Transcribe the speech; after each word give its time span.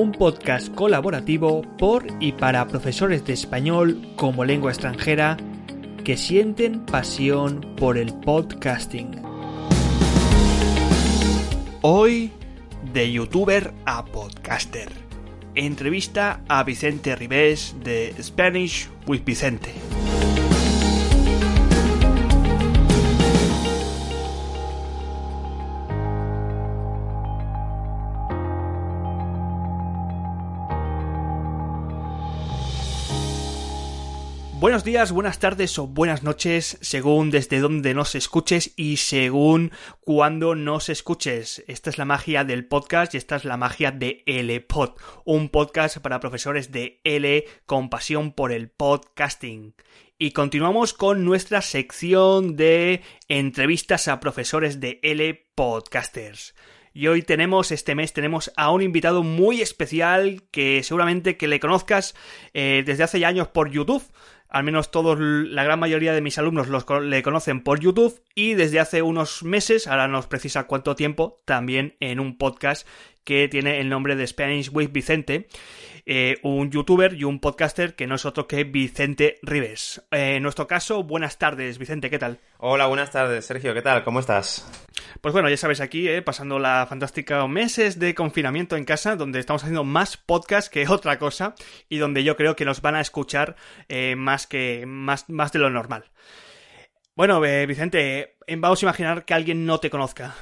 un 0.00 0.12
podcast 0.12 0.74
colaborativo 0.74 1.60
por 1.76 2.06
y 2.20 2.32
para 2.32 2.66
profesores 2.66 3.22
de 3.26 3.34
español 3.34 4.00
como 4.16 4.46
lengua 4.46 4.70
extranjera 4.70 5.36
que 6.04 6.16
sienten 6.16 6.86
pasión 6.86 7.74
por 7.76 7.98
el 7.98 8.14
podcasting. 8.14 9.20
Hoy, 11.82 12.32
de 12.94 13.12
youtuber 13.12 13.74
a 13.84 14.06
podcaster. 14.06 14.88
Entrevista 15.54 16.40
a 16.48 16.64
Vicente 16.64 17.14
Ribés 17.14 17.76
de 17.84 18.14
Spanish 18.22 18.88
with 19.06 19.22
Vicente. 19.26 19.70
Buenos 34.60 34.84
días, 34.84 35.10
buenas 35.10 35.38
tardes 35.38 35.78
o 35.78 35.86
buenas 35.86 36.22
noches, 36.22 36.76
según 36.82 37.30
desde 37.30 37.60
donde 37.60 37.94
nos 37.94 38.14
escuches 38.14 38.74
y 38.76 38.98
según 38.98 39.72
cuando 40.00 40.54
nos 40.54 40.90
escuches. 40.90 41.64
Esta 41.66 41.88
es 41.88 41.96
la 41.96 42.04
magia 42.04 42.44
del 42.44 42.66
podcast 42.66 43.14
y 43.14 43.16
esta 43.16 43.36
es 43.36 43.46
la 43.46 43.56
magia 43.56 43.90
de 43.90 44.22
LPod, 44.26 44.98
un 45.24 45.48
podcast 45.48 45.96
para 46.00 46.20
profesores 46.20 46.70
de 46.72 47.00
L 47.04 47.46
con 47.64 47.88
pasión 47.88 48.32
por 48.32 48.52
el 48.52 48.68
podcasting. 48.68 49.74
Y 50.18 50.32
continuamos 50.32 50.92
con 50.92 51.24
nuestra 51.24 51.62
sección 51.62 52.54
de 52.56 53.00
entrevistas 53.28 54.08
a 54.08 54.20
profesores 54.20 54.78
de 54.78 55.00
L 55.02 55.42
podcasters. 55.54 56.54
Y 56.92 57.06
hoy 57.06 57.22
tenemos, 57.22 57.70
este 57.70 57.94
mes 57.94 58.12
tenemos 58.12 58.52
a 58.56 58.72
un 58.72 58.82
invitado 58.82 59.22
muy 59.22 59.62
especial 59.62 60.42
que 60.50 60.82
seguramente 60.82 61.36
que 61.36 61.46
le 61.46 61.60
conozcas 61.60 62.14
eh, 62.52 62.82
desde 62.84 63.04
hace 63.04 63.20
ya 63.20 63.28
años 63.28 63.48
por 63.48 63.70
YouTube 63.70 64.02
al 64.50 64.64
menos 64.64 64.90
todos, 64.90 65.18
la 65.18 65.64
gran 65.64 65.78
mayoría 65.78 66.12
de 66.12 66.20
mis 66.20 66.38
alumnos 66.38 66.68
los, 66.68 66.84
le 67.02 67.22
conocen 67.22 67.62
por 67.62 67.80
YouTube 67.80 68.20
y 68.34 68.54
desde 68.54 68.80
hace 68.80 69.02
unos 69.02 69.42
meses, 69.44 69.86
ahora 69.86 70.08
nos 70.08 70.26
precisa 70.26 70.64
cuánto 70.64 70.96
tiempo, 70.96 71.40
también 71.44 71.96
en 72.00 72.20
un 72.20 72.36
podcast 72.36 72.86
que 73.24 73.48
tiene 73.48 73.80
el 73.80 73.88
nombre 73.88 74.16
de 74.16 74.26
Spanish 74.26 74.70
with 74.72 74.90
Vicente, 74.90 75.48
eh, 76.06 76.38
un 76.42 76.70
youtuber 76.70 77.14
y 77.14 77.24
un 77.24 77.38
podcaster 77.38 77.94
que 77.94 78.06
no 78.06 78.16
es 78.16 78.24
otro 78.24 78.48
que 78.48 78.64
Vicente 78.64 79.38
Rives. 79.42 80.02
Eh, 80.10 80.36
en 80.36 80.42
nuestro 80.42 80.66
caso, 80.66 81.04
buenas 81.04 81.38
tardes, 81.38 81.78
Vicente, 81.78 82.10
¿qué 82.10 82.18
tal? 82.18 82.38
Hola, 82.58 82.86
buenas 82.86 83.10
tardes, 83.10 83.44
Sergio, 83.44 83.72
¿qué 83.74 83.82
tal? 83.82 84.02
¿Cómo 84.02 84.20
estás? 84.20 84.68
Pues 85.20 85.32
bueno, 85.32 85.48
ya 85.48 85.56
sabes, 85.56 85.80
aquí, 85.80 86.08
eh, 86.08 86.22
pasando 86.22 86.58
la 86.58 86.86
fantástica 86.88 87.46
meses 87.46 87.98
de 87.98 88.14
confinamiento 88.14 88.76
en 88.76 88.84
casa, 88.84 89.16
donde 89.16 89.40
estamos 89.40 89.62
haciendo 89.62 89.84
más 89.84 90.16
podcast 90.16 90.72
que 90.72 90.88
otra 90.88 91.18
cosa 91.18 91.54
y 91.88 91.98
donde 91.98 92.24
yo 92.24 92.36
creo 92.36 92.56
que 92.56 92.64
nos 92.64 92.80
van 92.80 92.94
a 92.94 93.00
escuchar 93.00 93.56
eh, 93.88 94.16
más 94.16 94.46
que 94.46 94.84
más, 94.86 95.28
más 95.28 95.52
de 95.52 95.58
lo 95.58 95.70
normal. 95.70 96.04
Bueno, 97.16 97.44
eh, 97.44 97.66
Vicente, 97.66 98.36
vamos 98.56 98.82
a 98.82 98.86
imaginar 98.86 99.24
que 99.24 99.34
alguien 99.34 99.66
no 99.66 99.78
te 99.78 99.90
conozca. 99.90 100.36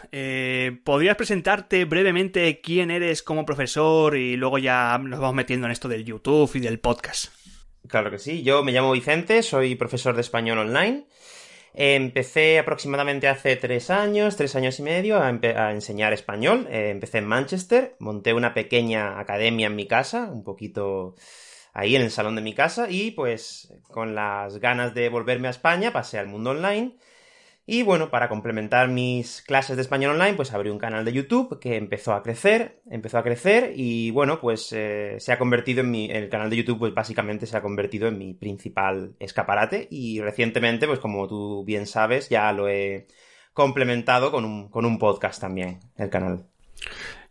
¿Podrías 0.85 1.17
presentarte 1.17 1.85
brevemente 1.87 2.61
quién 2.61 2.91
eres 2.91 3.23
como 3.23 3.45
profesor 3.45 4.17
y 4.17 4.37
luego 4.37 4.59
ya 4.59 4.99
nos 4.99 5.19
vamos 5.19 5.35
metiendo 5.35 5.67
en 5.67 5.73
esto 5.73 5.89
del 5.89 6.05
YouTube 6.05 6.55
y 6.55 6.61
del 6.61 6.79
podcast? 6.79 7.33
Claro 7.89 8.11
que 8.11 8.19
sí, 8.19 8.43
yo 8.43 8.63
me 8.63 8.73
llamo 8.73 8.93
Vicente, 8.93 9.43
soy 9.43 9.75
profesor 9.75 10.15
de 10.15 10.21
español 10.21 10.59
online. 10.59 11.07
Empecé 11.81 12.59
aproximadamente 12.59 13.29
hace 13.29 13.55
tres 13.55 13.89
años, 13.89 14.35
tres 14.35 14.57
años 14.57 14.81
y 14.81 14.83
medio, 14.83 15.23
a, 15.23 15.31
enseñar 15.71 16.13
español. 16.13 16.67
Eh, 16.73 16.91
empecé 16.91 17.19
en 17.19 17.27
Manchester, 17.27 17.95
monté 18.01 18.33
una 18.35 18.53
pequeña 18.53 19.21
academia 19.21 19.69
en 19.69 19.77
mi 19.77 19.87
casa, 19.87 20.29
un 20.29 20.43
poquito 20.43 21.15
ahí 21.73 21.95
en 21.95 22.03
el 22.03 22.11
salón 22.11 22.35
de 22.35 22.43
mi 22.43 22.53
casa, 22.53 22.91
y 22.91 23.13
pues 23.13 23.73
con 23.93 24.17
las 24.17 24.59
ganas 24.59 24.93
de 24.93 25.09
volverme 25.09 25.47
a 25.47 25.53
España 25.53 25.93
pasé 25.93 26.19
al 26.19 26.27
mundo 26.27 26.51
online 26.51 26.97
y 27.71 27.83
bueno, 27.83 28.09
para 28.09 28.31
complementar 28.31 28.89
mis 28.89 29.43
clases 29.43 29.77
de 29.77 29.83
español 29.83 30.13
online, 30.13 30.33
pues 30.33 30.55
abrí 30.55 30.71
un 30.71 30.79
canal 30.79 31.05
de 31.05 31.13
YouTube 31.13 31.61
que 31.61 31.77
empezó 31.77 32.15
a 32.15 32.23
crecer, 32.23 32.81
empezó 32.91 33.19
a 33.19 33.23
crecer 33.23 33.75
y 33.77 34.11
bueno, 34.11 34.41
pues 34.41 34.73
eh, 34.73 35.17
se 35.19 35.33
ha 35.33 35.39
convertido 35.39 35.83
en 35.83 35.91
mi, 35.91 36.11
el 36.11 36.31
canal 36.31 36.49
de 36.49 36.57
YouTube 36.57 36.79
pues 36.79 36.95
básicamente 36.95 37.45
se 37.45 37.59
ha 37.59 37.61
convertido 37.61 38.09
en 38.09 38.17
mi 38.17 38.33
principal 38.33 39.17
escaparate 39.19 39.87
y 39.91 40.19
recientemente, 40.23 40.87
pues 40.87 40.99
como 40.99 41.29
tú 41.29 41.63
bien 41.67 41.87
sabes, 41.87 42.31
ya 42.31 42.51
lo 42.55 42.71
he 42.71 43.07
complementado 43.53 44.33
con 44.33 44.47
un, 44.47 44.71
con 44.71 44.87
un 44.87 44.99
podcast 44.99 45.39
también, 45.39 45.81
el 45.99 46.09
canal. 46.09 46.47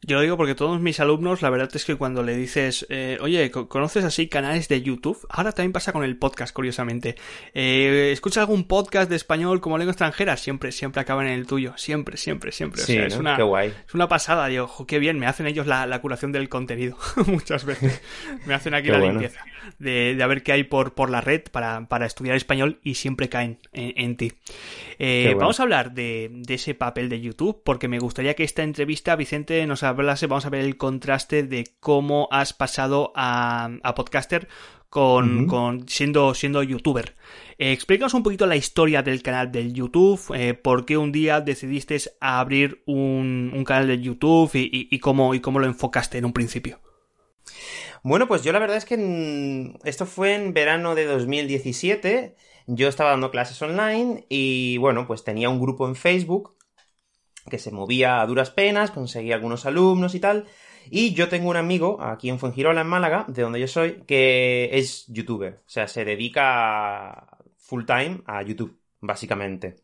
Yo 0.04 0.18
lo 0.18 0.22
digo 0.22 0.38
porque 0.38 0.54
todos 0.54 0.80
mis 0.80 1.00
alumnos, 1.00 1.42
la 1.42 1.50
verdad 1.50 1.70
es 1.74 1.84
que 1.84 1.96
cuando 1.96 2.22
le 2.22 2.38
dices, 2.38 2.86
eh, 2.90 3.18
oye, 3.20 3.50
¿conoces 3.50 4.06
así 4.06 4.28
canales 4.28 4.68
de 4.68 4.84
YouTube? 4.84 5.26
Ahora 5.28 5.52
también 5.54 5.74
pasa 5.74 5.92
con 5.92 6.04
el 6.04 6.18
podcast, 6.18 6.54
curiosamente. 6.54 7.16
Eh, 7.56 8.12
¿Escuchas 8.14 8.42
algún 8.42 8.66
podcast 8.66 9.10
de 9.10 9.16
español 9.16 9.60
como 9.60 9.78
lengua 9.78 9.94
extranjera? 9.94 10.38
Siempre, 10.38 10.72
siempre 10.72 11.02
acaban 11.02 11.26
en 11.26 11.34
el 11.34 11.48
tuyo. 11.48 11.74
Siempre, 11.78 12.16
siempre, 12.16 12.52
siempre. 12.52 12.84
Sí, 12.84 12.96
es, 12.96 13.18
una, 13.18 13.36
qué 13.38 13.42
guay. 13.42 13.74
es 13.88 13.94
una 13.96 14.08
pasada. 14.08 14.48
Digo, 14.48 14.86
qué 14.86 15.00
bien, 15.00 15.18
me 15.18 15.26
hacen 15.26 15.48
ellos 15.48 15.66
la, 15.66 16.00
curación 16.00 16.32
del 16.32 16.48
contenido. 16.48 16.96
Muchas 17.26 17.66
veces. 17.66 18.00
Me 18.46 18.54
hacen 18.54 18.76
aquí 18.76 18.90
la 18.90 19.00
limpieza. 19.00 19.44
De, 19.80 20.14
de, 20.16 20.24
a 20.24 20.28
ver 20.28 20.44
qué 20.44 20.52
hay 20.52 20.64
por, 20.64 20.94
por 20.94 21.10
la 21.10 21.22
red 21.22 21.42
para, 21.52 21.88
para 21.88 22.06
estudiar 22.06 22.36
español 22.36 22.80
y 22.84 22.94
siempre 22.94 23.30
caen 23.30 23.58
en, 23.74 24.16
ti. 24.16 24.32
Eh, 25.00 25.36
vamos 25.38 25.60
a 25.60 25.64
hablar 25.64 25.94
de, 25.94 26.30
de 26.32 26.54
ese 26.54 26.76
papel 26.76 27.10
de 27.10 27.20
YouTube 27.20 27.62
porque 27.66 27.88
me 27.88 28.00
gustaría 28.00 28.36
que 28.36 28.44
esta 28.44 28.64
entrevista, 28.64 29.16
Vicente, 29.16 29.66
nos 29.66 29.84
vamos 29.94 30.46
a 30.46 30.50
ver 30.50 30.62
el 30.62 30.78
contraste 30.78 31.44
de 31.44 31.68
cómo 31.80 32.28
has 32.32 32.54
pasado 32.54 33.12
a, 33.16 33.70
podcaster 33.96 34.48
con, 34.90 35.86
siendo, 35.88 36.34
siendo 36.34 36.64
youtuber. 36.64 37.16
Eh, 37.58 37.72
explícanos 37.72 38.14
un 38.14 38.24
poquito 38.24 38.46
la 38.46 38.56
historia 38.56 39.04
del 39.04 39.22
canal 39.22 39.52
del 39.52 39.74
YouTube, 39.74 40.22
eh, 40.36 40.54
por 40.54 40.86
qué 40.86 40.98
un 40.98 41.12
día 41.12 41.42
decidiste 41.42 41.98
abrir 42.20 42.84
un, 42.86 43.64
canal 43.66 43.88
de 43.88 44.00
YouTube 44.00 44.52
y, 44.54 45.00
cómo, 45.00 45.34
y 45.34 45.40
cómo 45.40 45.60
lo 45.60 45.66
enfocaste 45.68 46.18
en 46.18 46.26
un 46.26 46.34
principio. 46.34 46.80
Bueno, 48.04 48.28
pues 48.28 48.44
yo 48.44 48.52
la 48.52 48.60
verdad 48.60 48.78
es 48.78 48.86
que 48.86 49.76
esto 49.84 50.06
fue 50.06 50.36
en 50.36 50.54
verano 50.54 50.96
de 50.96 51.06
2017. 51.06 52.36
Yo 52.68 52.88
estaba 52.88 53.12
dando 53.12 53.32
clases 53.32 53.62
online 53.62 54.26
y 54.30 54.78
bueno, 54.78 55.08
pues 55.08 55.24
tenía 55.24 55.50
un 55.50 55.60
grupo 55.60 55.88
en 55.88 55.96
Facebook 55.96 56.57
que 57.50 57.60
se 57.60 57.72
movía 57.72 58.22
a 58.22 58.26
duras 58.28 58.52
penas, 58.52 58.92
conseguía 58.92 59.36
algunos 59.36 59.66
alumnos 59.66 60.16
y 60.16 60.20
tal. 60.20 60.46
Y 60.90 61.14
yo 61.14 61.30
tengo 61.30 61.50
un 61.50 61.58
amigo 61.58 62.02
aquí 62.02 62.30
en 62.30 62.40
Fuengirola, 62.40 62.82
en 62.82 62.88
Málaga, 62.88 63.26
de 63.28 63.42
donde 63.42 63.60
yo 63.60 63.68
soy, 63.68 64.04
que 64.08 64.70
es 64.74 65.06
youtuber. 65.08 65.62
O 65.66 65.70
sea, 65.70 65.88
se 65.88 66.06
dedica 66.06 67.38
full 67.58 67.86
time 67.86 68.22
a 68.26 68.42
YouTube, 68.42 68.78
básicamente. 69.02 69.76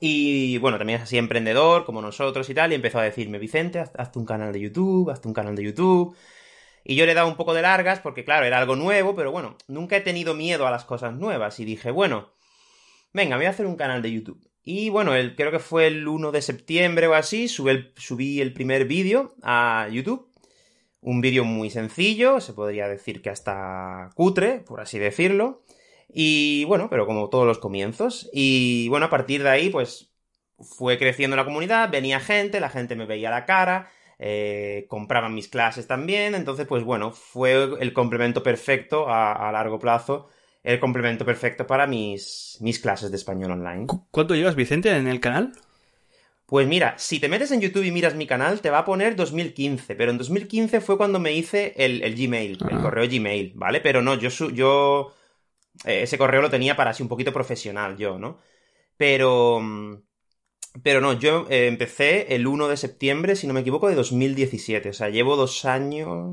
Y 0.00 0.58
bueno, 0.58 0.78
también 0.78 0.98
es 0.98 1.04
así 1.04 1.18
emprendedor, 1.18 1.84
como 1.84 2.02
nosotros 2.02 2.48
y 2.50 2.54
tal, 2.54 2.72
y 2.72 2.74
empezó 2.74 2.98
a 2.98 3.04
decirme, 3.04 3.38
Vicente, 3.38 3.78
hazte 3.78 4.18
un 4.18 4.26
canal 4.26 4.52
de 4.52 4.60
YouTube, 4.60 5.10
hazte 5.10 5.28
un 5.28 5.34
canal 5.34 5.56
de 5.56 5.62
YouTube. 5.62 6.16
Y 6.84 6.96
yo 6.96 7.06
le 7.06 7.14
daba 7.14 7.28
un 7.28 7.36
poco 7.36 7.54
de 7.54 7.62
largas, 7.62 8.00
porque 8.00 8.24
claro, 8.24 8.46
era 8.46 8.58
algo 8.58 8.76
nuevo, 8.76 9.14
pero 9.16 9.32
bueno, 9.32 9.56
nunca 9.68 9.96
he 9.96 10.00
tenido 10.00 10.34
miedo 10.34 10.66
a 10.66 10.70
las 10.70 10.84
cosas 10.84 11.14
nuevas. 11.14 11.58
Y 11.60 11.64
dije, 11.64 11.90
bueno, 11.90 12.30
venga, 13.12 13.36
voy 13.36 13.46
a 13.46 13.50
hacer 13.50 13.66
un 13.66 13.76
canal 13.76 14.02
de 14.02 14.12
YouTube. 14.12 14.45
Y 14.68 14.90
bueno, 14.90 15.14
el, 15.14 15.36
creo 15.36 15.52
que 15.52 15.60
fue 15.60 15.86
el 15.86 16.08
1 16.08 16.32
de 16.32 16.42
septiembre 16.42 17.06
o 17.06 17.14
así, 17.14 17.46
subí 17.46 18.40
el, 18.40 18.52
primer 18.52 18.84
vídeo 18.86 19.32
a 19.42 19.86
YouTube. 19.92 20.28
Un 21.00 21.20
vídeo 21.20 21.44
muy 21.44 21.70
sencillo, 21.70 22.40
se 22.40 22.52
podría 22.52 22.88
decir 22.88 23.22
que 23.22 23.30
hasta 23.30 24.10
cutre, 24.16 24.64
por 24.66 24.80
así 24.80 24.98
decirlo. 24.98 25.62
Y 26.08 26.64
bueno, 26.64 26.90
pero 26.90 27.06
como 27.06 27.28
todos 27.30 27.46
los 27.46 27.58
comienzos. 27.58 28.28
Y 28.32 28.88
bueno, 28.88 29.06
a 29.06 29.10
partir 29.10 29.44
de 29.44 29.50
ahí, 29.50 29.70
pues 29.70 30.10
fue 30.58 30.98
creciendo 30.98 31.36
la 31.36 31.44
comunidad, 31.44 31.88
venía 31.88 32.18
gente, 32.18 32.58
la 32.58 32.68
gente 32.68 32.96
me 32.96 33.06
veía 33.06 33.30
la 33.30 33.46
cara, 33.46 33.88
eh, 34.18 34.86
compraban 34.88 35.32
mis 35.32 35.46
clases 35.46 35.86
también. 35.86 36.34
Entonces, 36.34 36.66
pues 36.66 36.82
bueno, 36.82 37.12
fue 37.12 37.52
el 37.80 37.92
complemento 37.92 38.42
perfecto 38.42 39.06
a 39.08 39.52
largo 39.52 39.78
plazo 39.78 40.28
el 40.66 40.80
complemento 40.80 41.24
perfecto 41.24 41.64
para 41.64 41.86
mis, 41.86 42.58
mis 42.60 42.80
clases 42.80 43.12
de 43.12 43.16
español 43.16 43.52
online. 43.52 43.86
¿Cuánto 44.10 44.34
llevas, 44.34 44.56
Vicente, 44.56 44.90
en 44.90 45.06
el 45.06 45.20
canal? 45.20 45.52
Pues 46.44 46.66
mira, 46.66 46.98
si 46.98 47.20
te 47.20 47.28
metes 47.28 47.52
en 47.52 47.60
YouTube 47.60 47.84
y 47.84 47.92
miras 47.92 48.16
mi 48.16 48.26
canal, 48.26 48.60
te 48.60 48.70
va 48.70 48.78
a 48.78 48.84
poner 48.84 49.14
2015, 49.14 49.94
pero 49.94 50.10
en 50.10 50.18
2015 50.18 50.80
fue 50.80 50.96
cuando 50.96 51.20
me 51.20 51.32
hice 51.32 51.72
el, 51.76 52.00
Gmail, 52.00 52.58
el 52.68 52.80
correo 52.80 53.08
Gmail, 53.08 53.52
¿vale? 53.54 53.80
Pero 53.80 54.02
no, 54.02 54.16
yo, 54.16 54.28
yo 54.50 55.14
eh, 55.84 56.02
ese 56.02 56.18
correo 56.18 56.42
lo 56.42 56.50
tenía 56.50 56.74
para 56.74 56.90
así 56.90 57.02
un 57.02 57.08
poquito 57.08 57.32
profesional 57.32 57.96
yo, 57.96 58.18
¿no? 58.18 58.38
Pero... 58.96 59.60
Mm, 59.60 60.02
pero 60.82 61.00
no, 61.00 61.14
yo 61.14 61.46
eh, 61.48 61.68
empecé 61.68 62.34
el 62.34 62.46
1 62.46 62.68
de 62.68 62.76
septiembre, 62.76 63.34
si 63.34 63.46
no 63.46 63.54
me 63.54 63.60
equivoco, 63.60 63.88
de 63.88 63.94
2017. 63.94 64.90
O 64.90 64.92
sea, 64.92 65.08
llevo 65.08 65.34
dos 65.34 65.64
años 65.64 66.28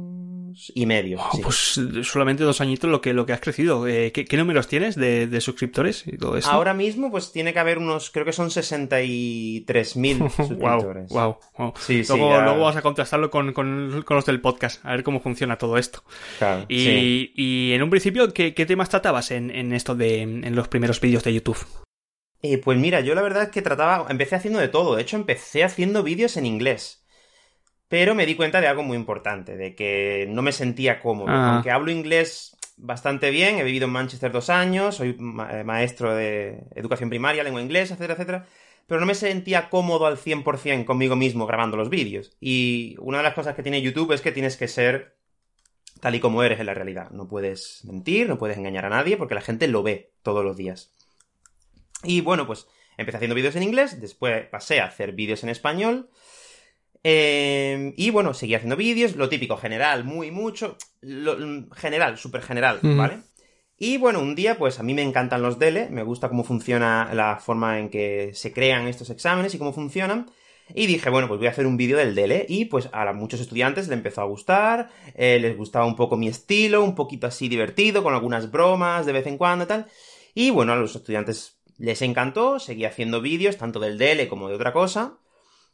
años 0.53 0.71
y 0.75 0.85
medio. 0.85 1.19
Oh, 1.19 1.29
sí. 1.35 1.41
Pues 1.41 2.07
solamente 2.07 2.43
dos 2.43 2.61
añitos 2.61 2.89
lo 2.89 3.01
que, 3.01 3.13
lo 3.13 3.25
que 3.25 3.33
has 3.33 3.39
crecido. 3.41 3.87
Eh, 3.87 4.11
¿qué, 4.11 4.25
qué 4.25 4.37
números 4.37 4.67
tienes 4.67 4.95
de, 4.95 5.27
de 5.27 5.41
suscriptores 5.41 6.05
y 6.07 6.17
todo 6.17 6.37
eso? 6.37 6.49
Ahora 6.51 6.73
mismo, 6.73 7.11
pues 7.11 7.31
tiene 7.31 7.53
que 7.53 7.59
haber 7.59 7.77
unos, 7.77 8.09
creo 8.11 8.25
que 8.25 8.33
son 8.33 8.49
63.000 8.49 10.29
suscriptores. 10.35 11.09
wow, 11.09 11.37
wow. 11.57 11.73
Sí, 11.79 12.03
sí, 12.03 12.13
luego, 12.15 12.29
ya- 12.31 12.43
luego 12.43 12.63
vas 12.65 12.75
a 12.75 12.81
contrastarlo 12.81 13.29
con, 13.29 13.53
con- 13.53 14.03
con 14.05 14.15
los 14.15 14.25
del 14.25 14.41
podcast, 14.41 14.85
a 14.85 14.91
ver 14.91 15.03
cómo 15.03 15.19
funciona 15.19 15.57
todo 15.57 15.77
esto. 15.77 16.03
Claro, 16.39 16.65
Y, 16.69 16.79
sí. 16.83 17.31
y 17.35 17.71
en 17.73 17.83
un 17.83 17.89
principio, 17.89 18.33
¿qué, 18.33 18.53
qué 18.53 18.65
temas 18.65 18.89
tratabas 18.89 19.31
en, 19.31 19.49
en 19.51 19.73
esto 19.73 19.95
de 19.95 20.21
en 20.21 20.55
los 20.55 20.67
primeros 20.67 20.99
vídeos 21.01 21.23
de 21.23 21.33
YouTube? 21.33 21.57
Eh, 22.41 22.57
pues 22.57 22.77
mira, 22.77 22.99
yo 22.99 23.15
la 23.15 23.21
verdad 23.21 23.43
es 23.43 23.49
que 23.49 23.61
trataba, 23.61 24.05
empecé 24.09 24.35
haciendo 24.35 24.59
de 24.59 24.67
todo. 24.67 24.95
De 24.95 25.01
hecho, 25.01 25.15
empecé 25.15 25.63
haciendo 25.63 26.03
vídeos 26.03 26.35
en 26.35 26.45
inglés. 26.45 27.02
Pero 27.87 28.15
me 28.15 28.25
di 28.25 28.35
cuenta 28.35 28.59
de 28.61 28.67
algo 28.67 28.83
muy 28.83 28.97
importante, 28.97 29.55
de 29.55 29.75
que 29.75 30.25
no 30.29 30.41
me 30.41 30.51
sentía 30.51 30.99
cómodo. 31.01 31.29
Ah. 31.29 31.53
Aunque 31.55 31.71
hablo 31.71 31.91
inglés 31.91 32.57
bastante 32.77 33.29
bien, 33.29 33.57
he 33.59 33.63
vivido 33.63 33.85
en 33.85 33.91
Manchester 33.91 34.31
dos 34.31 34.49
años, 34.49 34.95
soy 34.95 35.15
ma- 35.19 35.59
eh, 35.59 35.63
maestro 35.63 36.15
de 36.15 36.63
educación 36.75 37.09
primaria, 37.09 37.43
lengua 37.43 37.61
inglesa, 37.61 37.93
etcétera, 37.93 38.13
etcétera. 38.13 38.45
Pero 38.87 38.99
no 38.99 39.05
me 39.05 39.15
sentía 39.15 39.69
cómodo 39.69 40.07
al 40.07 40.17
100% 40.17 40.85
conmigo 40.85 41.15
mismo 41.15 41.45
grabando 41.45 41.77
los 41.77 41.89
vídeos. 41.89 42.35
Y 42.41 42.95
una 42.99 43.17
de 43.19 43.23
las 43.23 43.33
cosas 43.33 43.55
que 43.55 43.63
tiene 43.63 43.81
YouTube 43.81 44.11
es 44.11 44.21
que 44.21 44.31
tienes 44.31 44.57
que 44.57 44.67
ser 44.67 45.15
tal 46.01 46.15
y 46.15 46.19
como 46.19 46.43
eres 46.43 46.59
en 46.59 46.65
la 46.65 46.73
realidad. 46.73 47.09
No 47.11 47.27
puedes 47.29 47.85
mentir, 47.85 48.27
no 48.27 48.37
puedes 48.37 48.57
engañar 48.57 48.85
a 48.85 48.89
nadie, 48.89 49.15
porque 49.15 49.35
la 49.35 49.41
gente 49.41 49.67
lo 49.67 49.83
ve 49.83 50.11
todos 50.21 50.43
los 50.43 50.57
días. 50.57 50.91
Y 52.03 52.19
bueno, 52.21 52.45
pues 52.45 52.67
empecé 52.97 53.17
haciendo 53.17 53.35
vídeos 53.35 53.55
en 53.55 53.63
inglés, 53.63 54.01
después 54.01 54.45
pasé 54.47 54.81
a 54.81 54.85
hacer 54.85 55.13
vídeos 55.13 55.43
en 55.43 55.49
español. 55.49 56.09
Eh, 57.03 57.93
y 57.97 58.09
bueno, 58.09 58.33
seguí 58.33 58.55
haciendo 58.55 58.75
vídeos, 58.75 59.15
lo 59.15 59.29
típico, 59.29 59.57
general, 59.57 60.03
muy 60.03 60.31
mucho. 60.31 60.77
lo- 61.01 61.37
mm, 61.37 61.69
general, 61.71 62.17
súper 62.17 62.41
general. 62.41 62.79
¿vale? 62.97 63.17
Y 63.77 63.97
bueno, 63.97 64.21
un 64.21 64.35
día, 64.35 64.57
pues 64.57 64.79
a 64.79 64.83
mí 64.83 64.93
me 64.93 65.01
encantan 65.01 65.41
los 65.41 65.59
DELE, 65.59 65.89
me 65.89 66.03
gusta 66.03 66.29
cómo 66.29 66.43
funciona 66.45 67.09
la 67.13 67.37
forma 67.37 67.79
en 67.79 67.89
que 67.89 68.31
se 68.33 68.53
crean 68.53 68.87
estos 68.87 69.09
exámenes 69.09 69.53
y 69.53 69.57
cómo 69.57 69.73
funcionan. 69.73 70.31
Y 70.73 70.85
dije, 70.85 71.09
bueno, 71.09 71.27
pues 71.27 71.39
voy 71.39 71.47
a 71.47 71.51
hacer 71.51 71.65
un 71.67 71.75
vídeo 71.75 71.97
del 71.97 72.15
DELE. 72.15 72.45
Y 72.47 72.65
pues 72.65 72.87
a 72.93 73.11
muchos 73.11 73.41
estudiantes 73.41 73.89
le 73.89 73.95
empezó 73.95 74.21
a 74.21 74.25
gustar, 74.25 74.89
eh, 75.15 75.37
les 75.41 75.57
gustaba 75.57 75.85
un 75.85 75.97
poco 75.97 76.15
mi 76.15 76.29
estilo, 76.29 76.81
un 76.83 76.95
poquito 76.95 77.27
así 77.27 77.49
divertido, 77.49 78.01
con 78.01 78.13
algunas 78.13 78.49
bromas 78.49 79.05
de 79.05 79.11
vez 79.11 79.27
en 79.27 79.37
cuando 79.37 79.65
y 79.65 79.67
tal. 79.67 79.87
Y 80.33 80.51
bueno, 80.51 80.71
a 80.71 80.77
los 80.77 80.95
estudiantes 80.95 81.59
les 81.77 82.01
encantó, 82.01 82.59
seguí 82.59 82.85
haciendo 82.85 83.19
vídeos, 83.19 83.57
tanto 83.57 83.81
del 83.81 83.97
DELE 83.97 84.29
como 84.29 84.47
de 84.47 84.55
otra 84.55 84.71
cosa. 84.71 85.17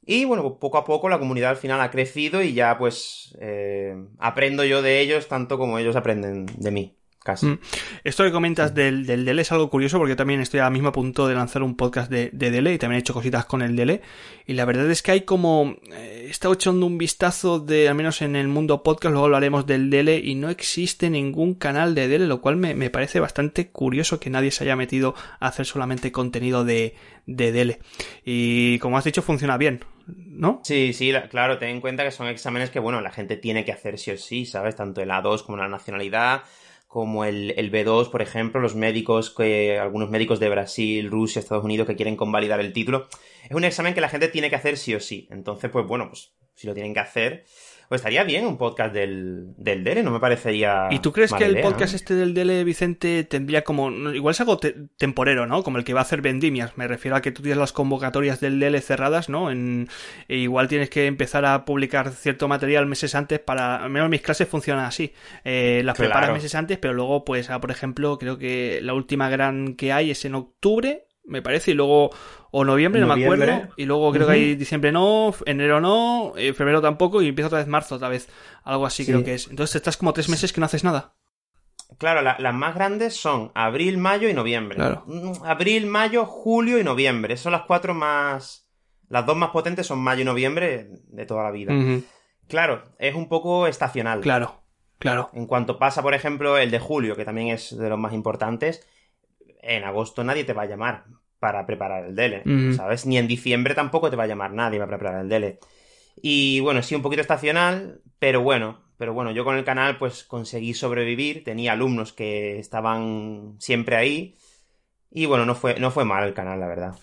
Y 0.06 0.25
bueno, 0.25 0.57
poco 0.60 0.78
a 0.78 0.86
poco 0.86 1.10
la 1.10 1.19
comunidad 1.19 1.51
al 1.51 1.57
final 1.57 1.81
ha 1.81 1.92
crecido 1.92 2.42
y 2.42 2.54
ya 2.54 2.78
pues 2.78 3.38
eh, 3.42 3.96
aprendo 4.18 4.63
yo 4.63 4.81
de 4.81 5.01
ellos 5.01 5.28
tanto 5.28 5.57
como 5.57 5.78
ellos 5.78 5.96
aprenden 5.96 6.46
de 6.48 6.72
mí, 6.72 6.99
casi. 7.24 7.45
Mm. 7.48 7.60
Esto 8.04 8.24
que 8.24 8.31
comentas 8.31 8.74
del, 8.74 9.06
del 9.06 9.25
DL 9.25 9.39
es 9.39 9.51
algo 9.51 9.69
curioso 9.69 9.98
porque 9.98 10.12
yo 10.13 10.16
también 10.16 10.39
estoy 10.42 10.60
ahora 10.62 10.69
mismo 10.71 10.89
a 10.89 10.92
punto 10.92 11.27
de 11.27 11.36
lanzar 11.36 11.63
un 11.63 11.75
podcast 11.75 12.10
de, 12.10 12.30
de 12.33 12.50
DL 12.51 12.74
y 12.74 12.77
también 12.77 12.98
he 12.98 13.01
hecho 13.01 13.13
cositas 13.13 13.45
con 13.45 13.62
el 13.62 13.75
DL 13.75 14.01
y 14.48 14.54
la 14.54 14.66
verdad 14.66 14.89
es 14.89 15.01
que 15.01 15.12
hay 15.12 15.21
como 15.21 15.75
eh, 15.92 16.24
he 16.27 16.30
estado 16.30 16.54
echando 16.54 16.86
un 16.86 16.98
vistazo 16.98 17.60
de 17.60 17.89
al 17.89 17.95
menos 17.95 18.21
en 18.21 18.36
el 18.36 18.48
mundo 18.48 18.83
podcast 18.83 19.12
luego 19.12 19.25
hablaremos 19.25 19.66
del 19.66 19.89
DL 19.89 20.10
y 20.24 20.36
no 20.36 20.50
existe 20.50 21.10
ningún 21.10 21.54
canal 21.56 21.94
de 21.94 22.07
DL 22.07 22.27
lo 22.27 22.42
cual 22.42 22.56
me, 22.56 22.74
me 22.74 22.89
parece 22.89 23.19
bastante 23.19 23.69
curioso 23.69 24.19
que 24.19 24.30
nadie 24.30 24.51
se 24.51 24.63
haya 24.63 24.75
metido 24.75 25.13
a 25.39 25.48
hacer 25.48 25.65
solamente 25.65 26.12
contenido 26.12 26.63
de, 26.65 26.95
de 27.25 27.51
DL 27.51 27.77
y 28.25 28.80
como 28.80 28.98
has 28.98 29.04
dicho 29.04 29.22
funciona 29.22 29.57
bien 29.57 29.81
¿no? 30.07 30.62
Sí, 30.63 30.94
sí, 30.94 31.12
la- 31.12 31.30
claro, 31.30 31.60
ten 31.60 31.69
en 31.69 31.81
cuenta 31.81 32.04
que 32.04 32.10
son 32.10 32.25
exámenes 32.27 32.72
que, 32.72 32.80
bueno, 32.80 33.00
la 33.00 33.12
gente 33.12 33.38
tiene 33.38 33.63
que 33.63 33.72
hacer 33.72 34.00
sí 34.00 34.10
o 34.10 34.18
sí, 34.18 34.48
¿sabes? 34.48 34.75
Tanto 34.75 35.01
el 35.01 35.10
A2 35.12 35.44
como 35.45 35.57
la 35.60 35.68
nacionalidad, 35.68 36.42
como 36.89 37.24
el, 37.24 37.53
el 37.56 37.71
B2, 37.71 38.09
por 38.09 38.24
ejemplo, 38.24 38.59
los 38.59 38.74
médicos, 38.74 39.30
que 39.30 39.77
algunos 39.77 40.09
médicos 40.09 40.39
de 40.39 40.50
Brasil, 40.50 41.12
Rusia, 41.12 41.39
Estados 41.39 41.63
Unidos 41.63 41.86
que 41.86 41.95
quieren 41.95 42.15
convalidar 42.15 42.59
el 42.59 42.74
título. 42.74 43.07
Es 43.47 43.56
un 43.56 43.63
examen 43.63 43.94
que 43.94 44.01
la 44.01 44.09
gente 44.09 44.27
tiene 44.27 44.50
que 44.50 44.56
hacer 44.56 44.75
sí 44.75 44.95
o 44.95 45.00
sí. 45.00 45.27
Entonces, 45.30 45.69
pues 45.69 45.86
bueno, 45.86 46.07
pues 46.09 46.33
si 46.56 46.65
lo 46.65 46.74
tienen 46.74 46.95
que 46.95 47.00
hacer, 47.00 47.45
pues 47.89 48.00
estaría 48.01 48.24
bien 48.24 48.45
un 48.45 48.57
podcast 48.57 48.94
del, 48.94 49.47
del 49.57 49.83
DELE, 49.83 50.03
no 50.03 50.12
me 50.12 50.19
parecería. 50.19 50.88
¿Y 50.91 51.00
tú 51.00 51.12
crees 51.12 51.33
que 51.33 51.44
el 51.44 51.53
idea, 51.53 51.63
podcast 51.63 51.94
¿no? 51.94 51.95
este 51.97 52.13
del 52.13 52.33
DL 52.36 52.63
Vicente 52.63 53.24
tendría 53.24 53.63
como. 53.63 53.89
Igual 54.12 54.31
es 54.33 54.39
algo 54.41 54.57
te- 54.59 54.75
temporero, 54.97 55.47
¿no? 55.47 55.63
Como 55.63 55.80
el 55.80 55.83
que 55.83 55.94
va 55.95 56.01
a 56.01 56.03
hacer 56.03 56.21
vendimias. 56.21 56.77
Me 56.77 56.88
refiero 56.88 57.18
a 57.18 57.21
que 57.21 57.31
tú 57.31 57.41
tienes 57.41 57.57
las 57.57 57.74
convocatorias 57.74 58.39
del 58.39 58.59
DL 58.59 58.80
cerradas, 58.81 59.27
¿no? 59.27 59.50
En, 59.50 59.89
e 60.27 60.38
igual 60.38 60.68
tienes 60.68 60.89
que 60.91 61.07
empezar 61.07 61.45
a 61.45 61.65
publicar 61.65 62.12
cierto 62.12 62.47
material 62.47 62.86
meses 62.86 63.15
antes 63.15 63.39
para. 63.39 63.83
Al 63.83 63.89
menos 63.89 64.07
mis 64.09 64.21
clases 64.21 64.47
funcionan 64.47 64.86
así. 64.86 65.12
Eh, 65.44 65.81
las 65.83 65.95
Claro. 65.95 66.12
preparas 66.12 66.31
meses 66.33 66.53
antes, 66.53 66.77
pero 66.77 66.94
luego, 66.94 67.25
pues, 67.25 67.50
ah, 67.50 67.59
por 67.59 67.71
ejemplo, 67.71 68.19
creo 68.19 68.38
que 68.38 68.80
la 68.83 68.94
última 68.94 69.30
gran 69.30 69.74
que 69.74 69.91
hay 69.91 70.12
es 70.12 70.24
en 70.25 70.36
octubre. 70.36 71.07
Me 71.29 71.41
parece, 71.41 71.71
y 71.71 71.73
luego, 71.73 72.09
o 72.51 72.65
noviembre, 72.65 72.99
no 73.01 73.07
me 73.15 73.23
acuerdo, 73.23 73.69
y 73.77 73.85
luego 73.85 74.11
creo 74.11 74.27
que 74.27 74.33
hay 74.33 74.55
diciembre 74.55 74.91
no, 74.91 75.33
enero 75.45 75.79
no, 75.79 76.33
eh, 76.35 76.53
febrero 76.53 76.81
tampoco, 76.81 77.21
y 77.21 77.27
empieza 77.29 77.47
otra 77.47 77.59
vez 77.59 77.67
marzo 77.67 77.95
otra 77.95 78.09
vez, 78.09 78.27
algo 78.63 78.85
así 78.85 79.03
Sí. 79.05 79.11
creo 79.11 79.23
que 79.23 79.35
es. 79.35 79.47
Entonces 79.47 79.75
estás 79.77 79.95
como 79.97 80.11
tres 80.13 80.27
meses 80.29 80.51
que 80.51 80.59
no 80.59 80.65
haces 80.65 80.83
nada. 80.83 81.13
Claro, 81.97 82.21
la- 82.21 82.37
las 82.39 82.53
más 82.53 82.75
grandes 82.75 83.15
son 83.15 83.51
abril, 83.55 83.97
mayo 83.97 84.29
y 84.29 84.33
noviembre. 84.33 84.75
Claro. 84.75 85.03
Mm, 85.07 85.43
Abril, 85.43 85.85
mayo, 85.87 86.25
julio 86.25 86.77
y 86.79 86.83
noviembre. 86.83 87.35
Son 87.37 87.51
las 87.51 87.63
cuatro 87.63 87.93
más. 87.93 88.67
Las 89.07 89.25
dos 89.25 89.35
más 89.35 89.49
potentes 89.49 89.87
son 89.87 89.99
mayo 89.99 90.21
y 90.21 90.25
noviembre 90.25 90.87
de 91.07 91.25
toda 91.25 91.43
la 91.43 91.51
vida. 91.51 91.73
Claro, 92.47 92.83
es 92.99 93.15
un 93.15 93.27
poco 93.27 93.65
estacional. 93.67 94.21
Claro, 94.21 94.61
claro. 94.99 95.29
En 95.33 95.47
cuanto 95.47 95.79
pasa, 95.79 96.01
por 96.03 96.13
ejemplo, 96.13 96.57
el 96.57 96.69
de 96.71 96.79
julio, 96.79 97.15
que 97.15 97.25
también 97.25 97.47
es 97.49 97.75
de 97.75 97.89
los 97.89 97.97
más 97.99 98.13
importantes, 98.13 98.87
en 99.59 99.83
agosto 99.83 100.23
nadie 100.23 100.44
te 100.44 100.53
va 100.53 100.63
a 100.63 100.67
llamar 100.67 101.06
para 101.39 101.65
preparar 101.65 102.06
el 102.06 102.15
DELE. 102.15 102.44
¿sabes? 102.75 103.06
Ni 103.06 103.17
en 103.17 103.27
diciembre 103.27 103.75
tampoco 103.75 104.09
te 104.09 104.15
va 104.15 104.23
a 104.23 104.27
llamar 104.27 104.51
nadie 104.51 104.79
para 104.79 104.97
preparar 104.97 105.21
el 105.21 105.29
DELE. 105.29 105.59
Y 106.21 106.59
bueno, 106.59 106.81
sí, 106.83 106.95
un 106.95 107.01
poquito 107.01 107.21
estacional, 107.21 108.01
pero 108.19 108.41
bueno, 108.41 108.81
pero 108.97 109.13
bueno, 109.13 109.31
yo 109.31 109.45
con 109.45 109.56
el 109.56 109.63
canal 109.63 109.97
pues 109.97 110.25
conseguí 110.25 110.73
sobrevivir, 110.73 111.44
tenía 111.45 111.71
alumnos 111.71 112.11
que 112.11 112.59
estaban 112.59 113.56
siempre 113.59 113.95
ahí, 113.95 114.35
y 115.11 115.25
bueno, 115.25 115.45
no 115.45 115.56
fue, 115.56 115.79
no 115.79 115.91
fue 115.91 116.05
mal 116.05 116.27
el 116.27 116.33
canal, 116.33 116.59
la 116.59 116.67
verdad. 116.67 116.95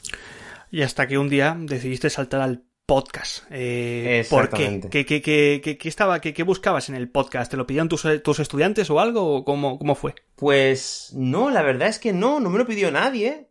Y 0.70 0.82
hasta 0.82 1.06
que 1.06 1.16
un 1.16 1.28
día 1.28 1.56
decidiste 1.58 2.10
saltar 2.10 2.42
al 2.42 2.65
podcast. 2.86 3.44
Eh, 3.50 4.24
¿Por 4.30 4.48
qué? 4.48 4.80
¿Qué, 4.90 5.04
qué, 5.04 5.20
qué, 5.20 5.60
qué- 5.62 5.76
qué 5.76 5.88
estaba, 5.88 6.20
qué, 6.20 6.42
buscabas 6.44 6.88
en 6.88 6.94
el 6.94 7.10
podcast? 7.10 7.50
¿Te 7.50 7.56
lo 7.56 7.66
pidieron 7.66 7.88
tus, 7.88 8.06
tus 8.22 8.38
estudiantes 8.38 8.88
o 8.90 9.00
algo? 9.00 9.34
¿O 9.36 9.44
cómo, 9.44 9.78
cómo 9.78 9.94
fue? 9.96 10.14
Pues 10.36 11.12
no, 11.14 11.50
la 11.50 11.62
verdad 11.62 11.88
es 11.88 11.98
que 11.98 12.12
no, 12.12 12.40
no 12.40 12.48
me 12.48 12.58
lo 12.58 12.66
pidió 12.66 12.90
nadie. 12.90 13.50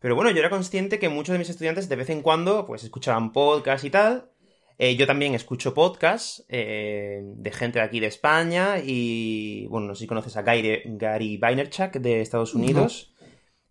Pero 0.00 0.16
bueno, 0.16 0.30
yo 0.30 0.38
era 0.40 0.50
consciente 0.50 0.98
que 0.98 1.08
muchos 1.08 1.32
de 1.34 1.38
mis 1.38 1.50
estudiantes 1.50 1.88
de 1.88 1.96
vez 1.96 2.10
en 2.10 2.22
cuando 2.22 2.66
pues 2.66 2.82
escuchaban 2.84 3.32
podcast 3.32 3.84
y 3.84 3.90
tal. 3.90 4.30
Eh, 4.78 4.96
yo 4.96 5.06
también 5.06 5.34
escucho 5.34 5.74
podcasts 5.74 6.42
eh, 6.48 7.20
de 7.22 7.50
gente 7.52 7.78
de 7.80 7.84
aquí 7.84 8.00
de 8.00 8.06
España 8.06 8.76
y 8.82 9.66
bueno, 9.66 9.88
no 9.88 9.94
sé 9.94 10.00
si 10.00 10.06
conoces 10.06 10.36
a 10.38 10.42
Gary, 10.42 10.80
Gary 10.86 11.36
Vaynerchuk 11.36 11.92
de 11.98 12.22
Estados 12.22 12.54
Unidos. 12.54 13.09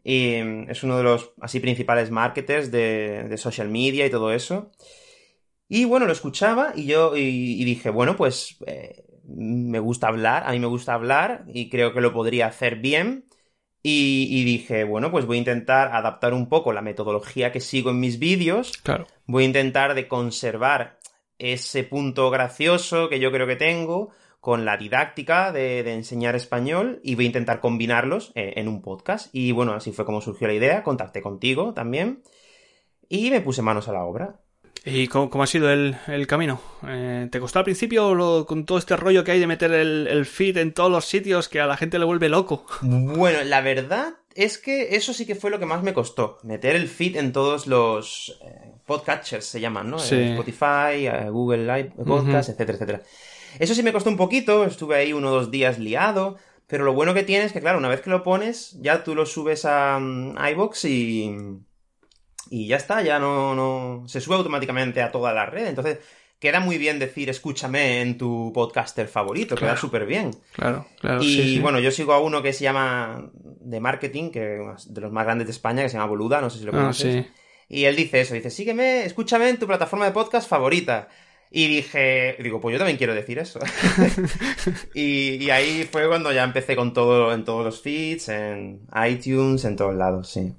Y 0.09 0.41
mm, 0.41 0.71
es 0.71 0.81
uno 0.81 0.97
de 0.97 1.03
los 1.03 1.33
así 1.39 1.59
principales 1.59 2.09
marketers 2.09 2.71
de, 2.71 3.25
de 3.29 3.37
social 3.37 3.69
media 3.69 4.07
y 4.07 4.09
todo 4.09 4.31
eso. 4.31 4.71
Y 5.67 5.85
bueno, 5.85 6.07
lo 6.07 6.13
escuchaba 6.13 6.73
y 6.75 6.87
yo 6.87 7.15
y, 7.15 7.61
y 7.61 7.63
dije, 7.63 7.91
bueno, 7.91 8.15
pues 8.15 8.57
eh, 8.65 9.05
me 9.23 9.77
gusta 9.77 10.07
hablar, 10.07 10.45
a 10.47 10.51
mí 10.51 10.59
me 10.59 10.65
gusta 10.65 10.95
hablar 10.95 11.45
y 11.53 11.69
creo 11.69 11.93
que 11.93 12.01
lo 12.01 12.11
podría 12.11 12.47
hacer 12.47 12.77
bien. 12.77 13.25
Y, 13.83 14.27
y 14.31 14.45
dije, 14.45 14.83
bueno, 14.83 15.11
pues 15.11 15.27
voy 15.27 15.37
a 15.37 15.39
intentar 15.39 15.93
adaptar 15.93 16.33
un 16.33 16.49
poco 16.49 16.73
la 16.73 16.81
metodología 16.81 17.51
que 17.51 17.59
sigo 17.59 17.91
en 17.91 17.99
mis 17.99 18.17
vídeos. 18.17 18.79
Claro. 18.81 19.05
Voy 19.27 19.43
a 19.43 19.47
intentar 19.47 19.93
de 19.93 20.07
conservar 20.07 20.97
ese 21.37 21.83
punto 21.83 22.31
gracioso 22.31 23.09
que 23.09 23.19
yo 23.19 23.31
creo 23.31 23.45
que 23.45 23.55
tengo 23.55 24.09
con 24.39 24.63
la 24.65 24.77
didáctica 24.77 25.51
de, 25.51 25.83
de 25.83 25.93
enseñar 25.93 26.35
español 26.35 26.99
y 27.03 27.15
voy 27.15 27.25
a 27.25 27.27
intentar 27.27 27.59
combinarlos 27.59 28.31
eh, 28.35 28.53
en 28.55 28.67
un 28.67 28.81
podcast. 28.81 29.29
Y 29.33 29.51
bueno, 29.51 29.73
así 29.73 29.91
fue 29.91 30.05
como 30.05 30.21
surgió 30.21 30.47
la 30.47 30.53
idea. 30.53 30.83
Contacté 30.83 31.21
contigo 31.21 31.73
también 31.73 32.23
y 33.09 33.31
me 33.31 33.41
puse 33.41 33.61
manos 33.61 33.87
a 33.87 33.93
la 33.93 34.03
obra. 34.03 34.39
¿Y 34.85 35.07
cómo, 35.07 35.29
cómo 35.29 35.43
ha 35.43 35.47
sido 35.47 35.69
el, 35.69 35.97
el 36.07 36.25
camino? 36.25 36.61
Eh, 36.87 37.27
¿Te 37.29 37.41
costó 37.41 37.59
al 37.59 37.65
principio 37.65 38.15
lo- 38.15 38.45
con 38.45 38.65
todo 38.65 38.77
este 38.77 38.95
rollo 38.95 39.25
que 39.25 39.31
hay 39.33 39.39
de 39.41 39.47
meter 39.47 39.71
el, 39.73 40.07
el 40.07 40.25
feed 40.25 40.55
en 40.57 40.73
todos 40.73 40.89
los 40.89 41.03
sitios 41.03 41.49
que 41.49 41.59
a 41.59 41.67
la 41.67 41.75
gente 41.75 41.99
le 41.99 42.05
vuelve 42.05 42.29
loco? 42.29 42.65
Bueno, 42.81 43.43
la 43.43 43.59
verdad 43.59 44.13
es 44.35 44.57
que 44.57 44.95
eso 44.95 45.11
sí 45.11 45.25
que 45.25 45.35
fue 45.35 45.51
lo 45.51 45.59
que 45.59 45.65
más 45.65 45.83
me 45.83 45.93
costó. 45.93 46.37
Meter 46.43 46.77
el 46.77 46.87
feed 46.87 47.17
en 47.17 47.33
todos 47.33 47.67
los 47.67 48.39
eh, 48.41 48.71
podcatchers, 48.85 49.45
se 49.45 49.59
llaman, 49.59 49.89
¿no? 49.89 49.99
Sí. 49.99 50.15
Eh, 50.15 50.29
Spotify, 50.29 51.07
eh, 51.07 51.29
Google 51.29 51.65
Live 51.65 51.91
Podcast, 52.07 52.47
etcétera, 52.49 52.75
etcétera. 52.77 53.01
Eso 53.57 53.73
sí 53.73 53.81
me 53.83 53.91
costó 53.91 54.09
un 54.09 54.17
poquito, 54.17 54.65
estuve 54.65 54.95
ahí 54.97 55.13
uno 55.13 55.29
o 55.29 55.31
dos 55.31 55.49
días 55.51 55.79
liado, 55.79 56.37
pero 56.67 56.83
lo 56.85 56.93
bueno 56.93 57.13
que 57.13 57.23
tiene 57.23 57.45
es 57.45 57.51
que, 57.53 57.61
claro, 57.61 57.79
una 57.79 57.89
vez 57.89 58.01
que 58.01 58.09
lo 58.11 58.21
pones, 58.23 58.77
ya 58.81 59.03
tú 59.03 59.15
lo 59.15 59.25
subes 59.25 59.65
a 59.65 59.97
mm, 59.99 60.35
iVoox 60.51 60.85
y... 60.85 61.35
Y 62.51 62.67
ya 62.67 62.77
está, 62.77 63.01
ya 63.03 63.19
no, 63.19 63.53
no... 63.53 64.07
Se 64.07 64.21
sube 64.21 64.35
automáticamente 64.35 65.01
a 65.03 65.11
toda 65.11 65.33
la 65.33 65.45
red, 65.45 65.67
entonces 65.67 65.99
queda 66.39 66.59
muy 66.61 66.77
bien 66.77 66.99
decir 66.99 67.29
escúchame 67.29 68.01
en 68.01 68.17
tu 68.17 68.51
podcaster 68.53 69.07
favorito, 69.07 69.55
queda 69.55 69.75
súper 69.77 70.05
bien. 70.05 70.31
Claro, 70.53 70.87
claro. 70.99 71.21
Y 71.21 71.59
bueno, 71.59 71.79
yo 71.79 71.91
sigo 71.91 72.13
a 72.13 72.19
uno 72.19 72.41
que 72.41 72.53
se 72.53 72.63
llama 72.63 73.29
de 73.33 73.79
marketing, 73.81 74.31
que 74.31 74.39
de 74.87 75.01
los 75.01 75.11
más 75.11 75.25
grandes 75.25 75.47
de 75.47 75.51
España, 75.51 75.83
que 75.83 75.89
se 75.89 75.97
llama 75.97 76.09
Boluda, 76.09 76.39
no 76.41 76.49
sé 76.49 76.59
si 76.59 76.65
lo 76.65 76.71
Ah, 76.71 76.77
conoces. 76.79 77.25
Y 77.67 77.83
él 77.83 77.95
dice 77.95 78.21
eso, 78.21 78.33
dice, 78.33 78.49
sígueme, 78.49 79.03
escúchame 79.05 79.49
en 79.49 79.59
tu 79.59 79.67
plataforma 79.67 80.05
de 80.05 80.11
podcast 80.11 80.49
favorita. 80.49 81.09
Y 81.51 81.67
dije, 81.67 82.37
digo, 82.43 82.61
pues 82.61 82.73
yo 82.73 82.77
también 82.77 82.97
quiero 82.97 83.15
decir 83.15 83.39
eso. 83.39 83.59
y, 84.93 85.43
y 85.43 85.49
ahí 85.49 85.87
fue 85.91 86.07
cuando 86.07 86.31
ya 86.31 86.43
empecé 86.43 86.75
con 86.75 86.93
todo, 86.93 87.33
en 87.33 87.43
todos 87.43 87.65
los 87.65 87.81
feeds, 87.81 88.29
en 88.29 88.81
iTunes, 89.07 89.65
en 89.65 89.75
todos 89.75 89.95
lados, 89.95 90.29
sí. 90.29 90.53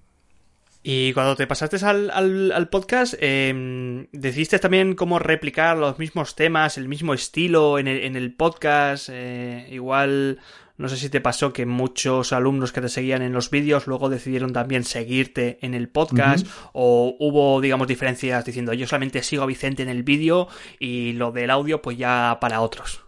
Y 0.82 1.12
cuando 1.12 1.36
te 1.36 1.46
pasaste 1.46 1.76
al, 1.84 2.10
al, 2.10 2.52
al 2.52 2.68
podcast, 2.70 3.14
eh, 3.20 4.06
¿decidiste 4.12 4.58
también 4.58 4.94
cómo 4.94 5.18
replicar 5.18 5.76
los 5.76 5.98
mismos 5.98 6.34
temas, 6.34 6.78
el 6.78 6.88
mismo 6.88 7.12
estilo 7.12 7.78
en 7.78 7.86
el, 7.86 8.02
en 8.04 8.16
el 8.16 8.34
podcast? 8.34 9.10
Eh, 9.12 9.68
igual, 9.70 10.38
no 10.80 10.88
sé 10.88 10.96
si 10.96 11.08
te 11.10 11.20
pasó 11.20 11.52
que 11.52 11.66
muchos 11.66 12.32
alumnos 12.32 12.72
que 12.72 12.80
te 12.80 12.88
seguían 12.88 13.22
en 13.22 13.32
los 13.32 13.50
vídeos 13.50 13.86
luego 13.86 14.08
decidieron 14.08 14.52
también 14.52 14.82
seguirte 14.84 15.58
en 15.62 15.74
el 15.74 15.88
podcast, 15.88 16.46
o 16.72 17.14
hubo, 17.20 17.60
digamos, 17.60 17.86
diferencias 17.86 18.44
diciendo 18.44 18.72
yo 18.72 18.86
solamente 18.86 19.22
sigo 19.22 19.42
a 19.42 19.46
Vicente 19.46 19.82
en 19.82 19.88
el 19.88 20.02
vídeo 20.02 20.48
y 20.78 21.12
lo 21.12 21.30
del 21.32 21.50
audio 21.50 21.80
pues 21.82 21.96
ya 21.98 22.38
para 22.40 22.60
otros. 22.60 23.02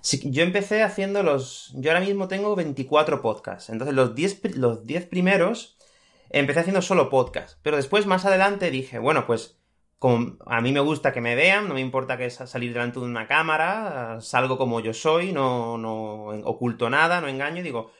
Sí, 0.00 0.20
yo 0.30 0.42
empecé 0.42 0.82
haciendo 0.82 1.22
los... 1.22 1.72
Yo 1.76 1.90
ahora 1.90 2.04
mismo 2.04 2.28
tengo 2.28 2.54
24 2.54 3.22
podcasts. 3.22 3.70
Entonces 3.70 3.94
los 3.94 4.14
10, 4.14 4.34
pri- 4.34 4.52
los 4.52 4.84
10 4.86 5.06
primeros 5.06 5.78
empecé 6.28 6.60
haciendo 6.60 6.82
solo 6.82 7.08
podcast. 7.08 7.58
Pero 7.62 7.76
después, 7.78 8.04
más 8.04 8.26
adelante, 8.26 8.70
dije, 8.70 8.98
bueno, 8.98 9.26
pues 9.26 9.56
como 10.04 10.36
a 10.44 10.60
mí 10.60 10.70
me 10.70 10.80
gusta 10.80 11.14
que 11.14 11.22
me 11.22 11.34
vean, 11.34 11.66
no 11.66 11.72
me 11.72 11.80
importa 11.80 12.18
que 12.18 12.28
sa- 12.28 12.46
salir 12.46 12.74
delante 12.74 13.00
de 13.00 13.06
una 13.06 13.26
cámara, 13.26 14.20
salgo 14.20 14.58
como 14.58 14.80
yo 14.80 14.92
soy, 14.92 15.32
no, 15.32 15.78
no 15.78 16.26
oculto 16.44 16.90
nada, 16.90 17.22
no 17.22 17.28
engaño, 17.28 17.60
y 17.60 17.62
digo, 17.62 17.90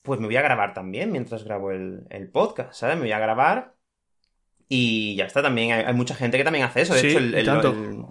pues 0.00 0.18
me 0.18 0.28
voy 0.28 0.36
a 0.36 0.40
grabar 0.42 0.72
también 0.72 1.12
mientras 1.12 1.44
grabo 1.44 1.70
el, 1.70 2.06
el 2.08 2.30
podcast, 2.30 2.72
¿sabes? 2.72 2.96
Me 2.96 3.02
voy 3.02 3.12
a 3.12 3.18
grabar 3.18 3.74
y 4.66 5.14
ya 5.16 5.26
está, 5.26 5.42
también 5.42 5.72
hay, 5.72 5.84
hay 5.84 5.92
mucha 5.92 6.14
gente 6.14 6.38
que 6.38 6.44
también 6.44 6.64
hace 6.64 6.80
eso. 6.80 6.94
De 6.94 7.00
Sí, 7.00 7.08
hecho, 7.08 7.18
el, 7.18 7.34
y 7.34 7.36
el- 7.40 7.44
tanto. 7.44 7.68
el- 7.72 8.04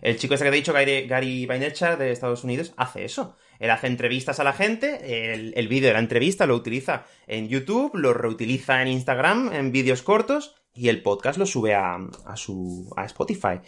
el 0.00 0.18
chico 0.18 0.32
este 0.34 0.46
que 0.46 0.50
te 0.50 0.56
he 0.56 0.60
dicho, 0.60 0.72
Gary, 0.72 1.06
Gary 1.06 1.44
Vaynerchuk 1.46 1.98
de 1.98 2.10
Estados 2.10 2.42
Unidos, 2.42 2.72
hace 2.78 3.04
eso. 3.04 3.36
Él 3.62 3.70
hace 3.70 3.86
entrevistas 3.86 4.40
a 4.40 4.44
la 4.44 4.52
gente, 4.52 5.32
el, 5.32 5.54
el 5.56 5.68
vídeo 5.68 5.86
de 5.86 5.92
la 5.92 6.00
entrevista 6.00 6.46
lo 6.46 6.56
utiliza 6.56 7.06
en 7.28 7.48
YouTube, 7.48 7.92
lo 7.94 8.12
reutiliza 8.12 8.82
en 8.82 8.88
Instagram, 8.88 9.52
en 9.52 9.70
vídeos 9.70 10.02
cortos, 10.02 10.56
y 10.74 10.88
el 10.88 11.00
podcast 11.00 11.38
lo 11.38 11.46
sube 11.46 11.72
a, 11.72 11.94
a 12.26 12.36
su, 12.36 12.92
a 12.96 13.04
Spotify. 13.04 13.60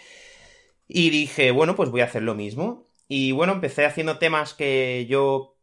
Y 0.89 1.11
dije, 1.11 1.53
bueno, 1.53 1.77
pues 1.77 1.91
voy 1.91 2.01
a 2.01 2.07
hacer 2.07 2.23
lo 2.23 2.35
mismo. 2.35 2.89
Y 3.07 3.31
bueno, 3.31 3.53
empecé 3.53 3.85
haciendo 3.85 4.19
temas 4.19 4.53
que 4.53 5.07
yo 5.09 5.59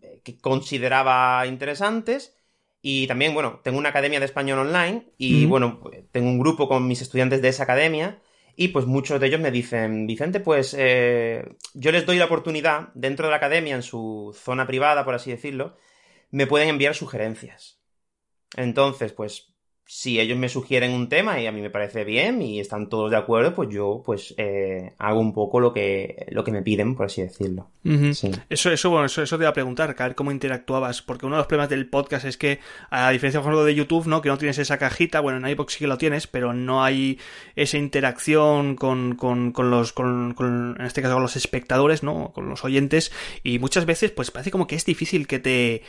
eh, 0.00 0.20
que 0.22 0.38
consideraba 0.38 1.44
interesantes. 1.48 2.36
Y 2.82 3.08
también, 3.08 3.34
bueno, 3.34 3.62
tengo 3.64 3.78
una 3.78 3.88
academia 3.88 4.20
de 4.20 4.26
español 4.26 4.60
online 4.60 5.10
y, 5.18 5.44
bueno, 5.46 5.80
tengo 6.12 6.28
un 6.28 6.38
grupo 6.38 6.68
con 6.68 6.86
mis 6.86 7.02
estudiantes 7.02 7.42
de 7.42 7.48
esa 7.48 7.64
academia 7.64 8.20
y 8.56 8.68
pues 8.68 8.86
muchos 8.86 9.20
de 9.20 9.26
ellos 9.26 9.40
me 9.40 9.50
dicen, 9.50 10.06
Vicente, 10.06 10.40
pues 10.40 10.74
eh, 10.78 11.46
yo 11.74 11.92
les 11.92 12.06
doy 12.06 12.16
la 12.16 12.24
oportunidad 12.24 12.88
dentro 12.94 13.26
de 13.26 13.30
la 13.30 13.36
academia, 13.36 13.76
en 13.76 13.82
su 13.82 14.34
zona 14.34 14.66
privada, 14.66 15.04
por 15.04 15.14
así 15.14 15.30
decirlo, 15.30 15.76
me 16.30 16.46
pueden 16.46 16.70
enviar 16.70 16.94
sugerencias. 16.94 17.78
Entonces, 18.56 19.12
pues 19.12 19.54
si 19.88 20.18
ellos 20.18 20.36
me 20.36 20.48
sugieren 20.48 20.90
un 20.90 21.08
tema 21.08 21.40
y 21.40 21.46
a 21.46 21.52
mí 21.52 21.60
me 21.60 21.70
parece 21.70 22.04
bien 22.04 22.42
y 22.42 22.58
están 22.58 22.88
todos 22.88 23.08
de 23.08 23.16
acuerdo, 23.16 23.54
pues 23.54 23.68
yo 23.68 24.02
pues 24.04 24.34
eh, 24.36 24.94
hago 24.98 25.20
un 25.20 25.32
poco 25.32 25.60
lo 25.60 25.72
que, 25.72 26.26
lo 26.30 26.42
que 26.42 26.50
me 26.50 26.62
piden, 26.62 26.96
por 26.96 27.06
así 27.06 27.22
decirlo. 27.22 27.68
Sí. 28.14 28.32
Eso, 28.50 28.72
eso, 28.72 28.90
bueno, 28.90 29.06
eso, 29.06 29.22
eso 29.22 29.38
te 29.38 29.44
iba 29.44 29.50
a 29.50 29.52
preguntar, 29.52 29.94
a 29.96 30.02
ver 30.02 30.16
cómo 30.16 30.32
interactuabas, 30.32 31.02
porque 31.02 31.24
uno 31.24 31.36
de 31.36 31.40
los 31.40 31.46
problemas 31.46 31.70
del 31.70 31.88
podcast 31.88 32.24
es 32.24 32.36
que, 32.36 32.58
a 32.90 33.10
diferencia, 33.10 33.40
por 33.40 33.52
ejemplo, 33.52 33.64
de 33.64 33.76
YouTube, 33.76 34.08
¿no? 34.08 34.22
Que 34.22 34.28
no 34.28 34.38
tienes 34.38 34.58
esa 34.58 34.76
cajita, 34.76 35.20
bueno, 35.20 35.38
en 35.38 35.52
iVoox 35.52 35.74
sí 35.74 35.78
que 35.78 35.86
lo 35.86 35.96
tienes, 35.96 36.26
pero 36.26 36.52
no 36.52 36.82
hay 36.82 37.20
esa 37.54 37.78
interacción 37.78 38.74
con, 38.74 39.14
con, 39.14 39.52
con 39.52 39.70
los, 39.70 39.92
con, 39.92 40.34
con, 40.34 40.74
en 40.80 40.84
este 40.84 41.00
caso, 41.00 41.14
con 41.14 41.22
los 41.22 41.36
espectadores, 41.36 42.02
¿no? 42.02 42.32
Con 42.32 42.48
los 42.48 42.64
oyentes, 42.64 43.12
y 43.44 43.60
muchas 43.60 43.86
veces, 43.86 44.10
pues 44.10 44.32
parece 44.32 44.50
como 44.50 44.66
que 44.66 44.74
es 44.74 44.84
difícil 44.84 45.28
que 45.28 45.38
te, 45.38 45.82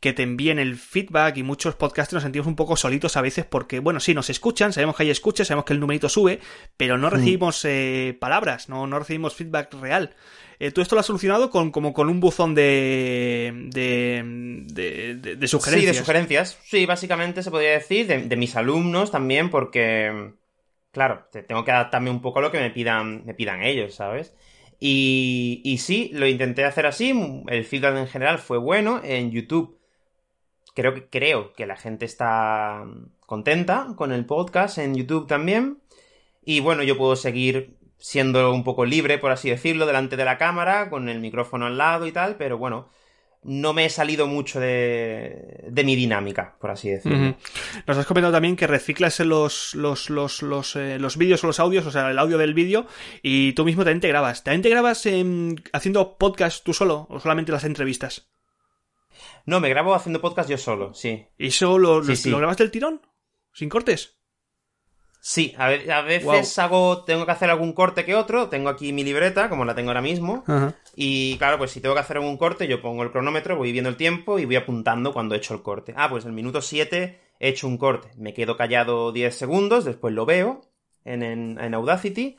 que 0.00 0.12
te 0.12 0.24
envíen 0.24 0.58
el 0.58 0.74
feedback, 0.74 1.36
y 1.36 1.44
muchos 1.44 1.76
podcasters 1.76 2.14
nos 2.14 2.22
sentimos 2.24 2.48
un 2.48 2.56
poco 2.56 2.76
solitos 2.76 3.16
a 3.16 3.22
veces 3.22 3.43
porque, 3.44 3.78
bueno, 3.80 4.00
sí, 4.00 4.14
nos 4.14 4.30
escuchan, 4.30 4.72
sabemos 4.72 4.96
que 4.96 5.04
hay 5.04 5.10
escuchas, 5.10 5.46
sabemos 5.48 5.64
que 5.64 5.72
el 5.74 5.80
numerito 5.80 6.08
sube, 6.08 6.40
pero 6.76 6.98
no 6.98 7.10
recibimos 7.10 7.64
eh, 7.64 8.16
palabras, 8.20 8.68
no, 8.68 8.86
no 8.86 8.98
recibimos 8.98 9.34
feedback 9.34 9.72
real. 9.74 10.14
Eh, 10.60 10.70
tú 10.70 10.80
esto 10.80 10.94
lo 10.94 11.00
has 11.00 11.06
solucionado 11.06 11.50
con 11.50 11.70
como 11.72 11.92
con 11.92 12.08
un 12.08 12.20
buzón 12.20 12.54
de 12.54 13.52
de, 13.70 14.22
de, 14.72 15.14
de- 15.16 15.36
de 15.36 15.48
sugerencias. 15.48 15.80
Sí, 15.94 15.98
de 15.98 16.04
sugerencias. 16.04 16.58
Sí, 16.64 16.86
básicamente 16.86 17.42
se 17.42 17.50
podría 17.50 17.72
decir, 17.72 18.06
de, 18.06 18.22
de 18.22 18.36
mis 18.36 18.54
alumnos 18.56 19.10
también, 19.10 19.50
porque, 19.50 20.32
claro, 20.92 21.26
te- 21.32 21.42
tengo 21.42 21.64
que 21.64 21.72
adaptarme 21.72 22.10
un 22.10 22.20
poco 22.22 22.38
a 22.38 22.42
lo 22.42 22.50
que 22.52 22.60
me 22.60 22.70
pidan, 22.70 23.24
me 23.24 23.34
pidan 23.34 23.62
ellos, 23.62 23.94
¿sabes? 23.94 24.34
Y, 24.80 25.60
y 25.64 25.78
sí, 25.78 26.10
lo 26.12 26.26
intenté 26.26 26.64
hacer 26.64 26.86
así, 26.86 27.12
el 27.48 27.64
feedback 27.64 27.96
en 27.96 28.08
general 28.08 28.38
fue 28.38 28.58
bueno, 28.58 29.00
en 29.02 29.30
YouTube 29.30 29.78
creo 30.74 30.94
que, 30.94 31.06
creo 31.06 31.52
que 31.52 31.66
la 31.66 31.76
gente 31.76 32.04
está 32.04 32.84
contenta 33.26 33.88
con 33.96 34.12
el 34.12 34.26
podcast, 34.26 34.78
en 34.78 34.94
YouTube 34.94 35.26
también, 35.26 35.78
y 36.44 36.60
bueno, 36.60 36.82
yo 36.82 36.98
puedo 36.98 37.16
seguir 37.16 37.76
siendo 37.98 38.52
un 38.52 38.64
poco 38.64 38.84
libre, 38.84 39.18
por 39.18 39.30
así 39.30 39.48
decirlo, 39.48 39.86
delante 39.86 40.16
de 40.16 40.24
la 40.26 40.36
cámara, 40.36 40.90
con 40.90 41.08
el 41.08 41.20
micrófono 41.20 41.66
al 41.66 41.78
lado 41.78 42.06
y 42.06 42.12
tal, 42.12 42.36
pero 42.36 42.58
bueno, 42.58 42.90
no 43.44 43.72
me 43.72 43.86
he 43.86 43.90
salido 43.90 44.26
mucho 44.26 44.58
de, 44.58 45.64
de 45.68 45.84
mi 45.84 45.96
dinámica, 45.96 46.56
por 46.60 46.70
así 46.70 46.90
decirlo. 46.90 47.36
Nos 47.86 47.96
has 47.96 48.06
comentado 48.06 48.32
también 48.32 48.56
que 48.56 48.66
reciclas 48.66 49.20
los, 49.20 49.74
los, 49.74 50.10
los, 50.10 50.42
los, 50.42 50.76
eh, 50.76 50.98
los 50.98 51.16
vídeos 51.16 51.44
o 51.44 51.46
los 51.46 51.60
audios, 51.60 51.86
o 51.86 51.90
sea, 51.90 52.10
el 52.10 52.18
audio 52.18 52.38
del 52.38 52.54
vídeo, 52.54 52.86
y 53.22 53.52
tú 53.52 53.64
mismo 53.64 53.84
también 53.84 54.00
te 54.00 54.08
grabas. 54.08 54.44
¿También 54.44 54.62
te 54.62 54.70
grabas 54.70 55.06
haciendo 55.72 56.18
podcast 56.18 56.64
tú 56.64 56.74
solo 56.74 57.06
o 57.10 57.20
solamente 57.20 57.52
las 57.52 57.64
entrevistas? 57.64 58.33
No, 59.46 59.60
me 59.60 59.68
grabo 59.68 59.94
haciendo 59.94 60.20
podcast 60.20 60.48
yo 60.50 60.58
solo, 60.58 60.94
sí. 60.94 61.26
¿Y 61.38 61.48
eso 61.48 61.78
lo, 61.78 62.02
Sí, 62.02 62.10
lo- 62.10 62.16
sí. 62.16 62.30
lo 62.30 62.38
grabas 62.38 62.56
del 62.58 62.70
tirón? 62.70 63.00
¿Sin 63.52 63.68
cortes? 63.68 64.16
Sí, 65.20 65.54
a, 65.56 65.68
ve- 65.68 65.90
a 65.90 66.02
veces 66.02 66.58
hago, 66.58 67.02
tengo 67.04 67.24
que 67.24 67.32
hacer 67.32 67.48
algún 67.48 67.72
corte 67.72 68.04
que 68.04 68.14
otro, 68.14 68.50
tengo 68.50 68.68
aquí 68.68 68.92
mi 68.92 69.04
libreta, 69.04 69.48
como 69.48 69.64
la 69.64 69.74
tengo 69.74 69.88
ahora 69.88 70.02
mismo, 70.02 70.44
Ajá. 70.46 70.74
y 70.96 71.38
claro, 71.38 71.56
pues 71.56 71.70
si 71.70 71.80
tengo 71.80 71.94
que 71.94 72.02
hacer 72.02 72.18
algún 72.18 72.36
corte, 72.36 72.68
yo 72.68 72.82
pongo 72.82 73.02
el 73.02 73.10
cronómetro, 73.10 73.56
voy 73.56 73.72
viendo 73.72 73.88
el 73.88 73.96
tiempo 73.96 74.38
y 74.38 74.44
voy 74.44 74.56
apuntando 74.56 75.14
cuando 75.14 75.34
he 75.34 75.38
hecho 75.38 75.54
el 75.54 75.62
corte. 75.62 75.94
Ah, 75.96 76.10
pues 76.10 76.26
el 76.26 76.32
minuto 76.32 76.60
7 76.60 77.20
he 77.40 77.48
hecho 77.48 77.66
un 77.66 77.78
corte, 77.78 78.10
me 78.18 78.34
quedo 78.34 78.58
callado 78.58 79.12
10 79.12 79.34
segundos, 79.34 79.86
después 79.86 80.12
lo 80.12 80.26
veo 80.26 80.60
en, 81.06 81.22
en- 81.22 81.58
en 81.58 81.72
Audacity 81.72 82.36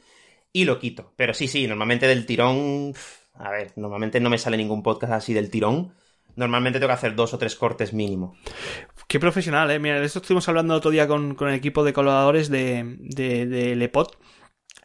y 0.53 0.65
lo 0.65 0.77
quito. 0.77 1.11
Pero 1.15 1.33
sí, 1.33 1.47
sí, 1.47 1.65
normalmente 1.65 2.05
del 2.07 2.27
tirón, 2.27 2.93
a 3.33 3.49
ver, 3.49 3.73
normalmente 3.77 4.19
no 4.19 4.29
me 4.29 4.37
sale 4.37 4.57
ningún 4.57 4.83
podcast 4.83 5.13
así 5.13 5.33
del 5.33 5.49
tirón. 5.49 5.95
Normalmente 6.35 6.79
tengo 6.79 6.89
que 6.89 6.95
hacer 6.95 7.15
dos 7.15 7.33
o 7.33 7.37
tres 7.37 7.55
cortes 7.55 7.93
mínimo. 7.93 8.35
Qué 9.07 9.19
profesional, 9.19 9.71
eh. 9.71 9.79
Mira, 9.79 9.99
de 9.99 10.05
esto 10.05 10.19
estuvimos 10.19 10.47
hablando 10.49 10.73
el 10.73 10.77
otro 10.77 10.91
día 10.91 11.07
con, 11.07 11.35
con 11.35 11.49
el 11.49 11.55
equipo 11.55 11.83
de 11.83 11.93
colaboradores 11.93 12.49
de, 12.49 12.97
de, 12.99 13.45
de 13.45 13.75
Lepod. 13.75 14.07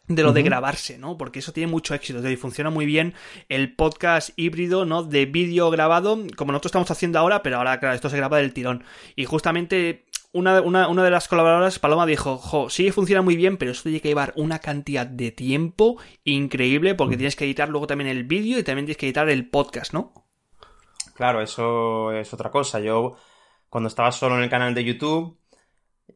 De 0.07 0.23
lo 0.23 0.33
de 0.33 0.43
grabarse, 0.43 0.97
¿no? 0.97 1.17
Porque 1.17 1.39
eso 1.39 1.53
tiene 1.53 1.71
mucho 1.71 1.93
éxito. 1.93 2.21
decir, 2.21 2.37
funciona 2.37 2.69
muy 2.69 2.85
bien 2.85 3.13
el 3.47 3.75
podcast 3.75 4.31
híbrido, 4.35 4.83
¿no? 4.83 5.03
De 5.03 5.25
vídeo 5.25 5.69
grabado, 5.69 6.19
como 6.35 6.51
nosotros 6.51 6.71
estamos 6.71 6.91
haciendo 6.91 7.17
ahora, 7.19 7.43
pero 7.43 7.57
ahora, 7.57 7.79
claro, 7.79 7.95
esto 7.95 8.09
se 8.09 8.17
graba 8.17 8.37
del 8.37 8.53
tirón. 8.53 8.83
Y 9.15 9.23
justamente 9.23 10.05
una, 10.33 10.61
una, 10.61 10.87
una 10.89 11.03
de 11.03 11.11
las 11.11 11.27
colaboradoras, 11.27 11.79
Paloma, 11.79 12.05
dijo, 12.05 12.37
jo, 12.37 12.69
sí 12.69 12.91
funciona 12.91 13.21
muy 13.21 13.37
bien, 13.37 13.55
pero 13.57 13.71
esto 13.71 13.83
tiene 13.83 14.01
que 14.01 14.09
llevar 14.09 14.33
una 14.35 14.59
cantidad 14.59 15.05
de 15.05 15.31
tiempo 15.31 15.97
increíble 16.25 16.95
porque 16.95 17.15
tienes 17.15 17.35
que 17.35 17.45
editar 17.45 17.69
luego 17.69 17.87
también 17.87 18.09
el 18.09 18.25
vídeo 18.25 18.59
y 18.59 18.63
también 18.63 18.85
tienes 18.85 18.97
que 18.97 19.05
editar 19.05 19.29
el 19.29 19.49
podcast, 19.49 19.93
¿no? 19.93 20.20
Claro, 21.13 21.41
eso 21.41 22.11
es 22.11 22.33
otra 22.33 22.51
cosa. 22.51 22.79
Yo, 22.79 23.15
cuando 23.69 23.87
estaba 23.87 24.11
solo 24.11 24.37
en 24.37 24.43
el 24.43 24.49
canal 24.49 24.73
de 24.73 24.83
YouTube, 24.83 25.37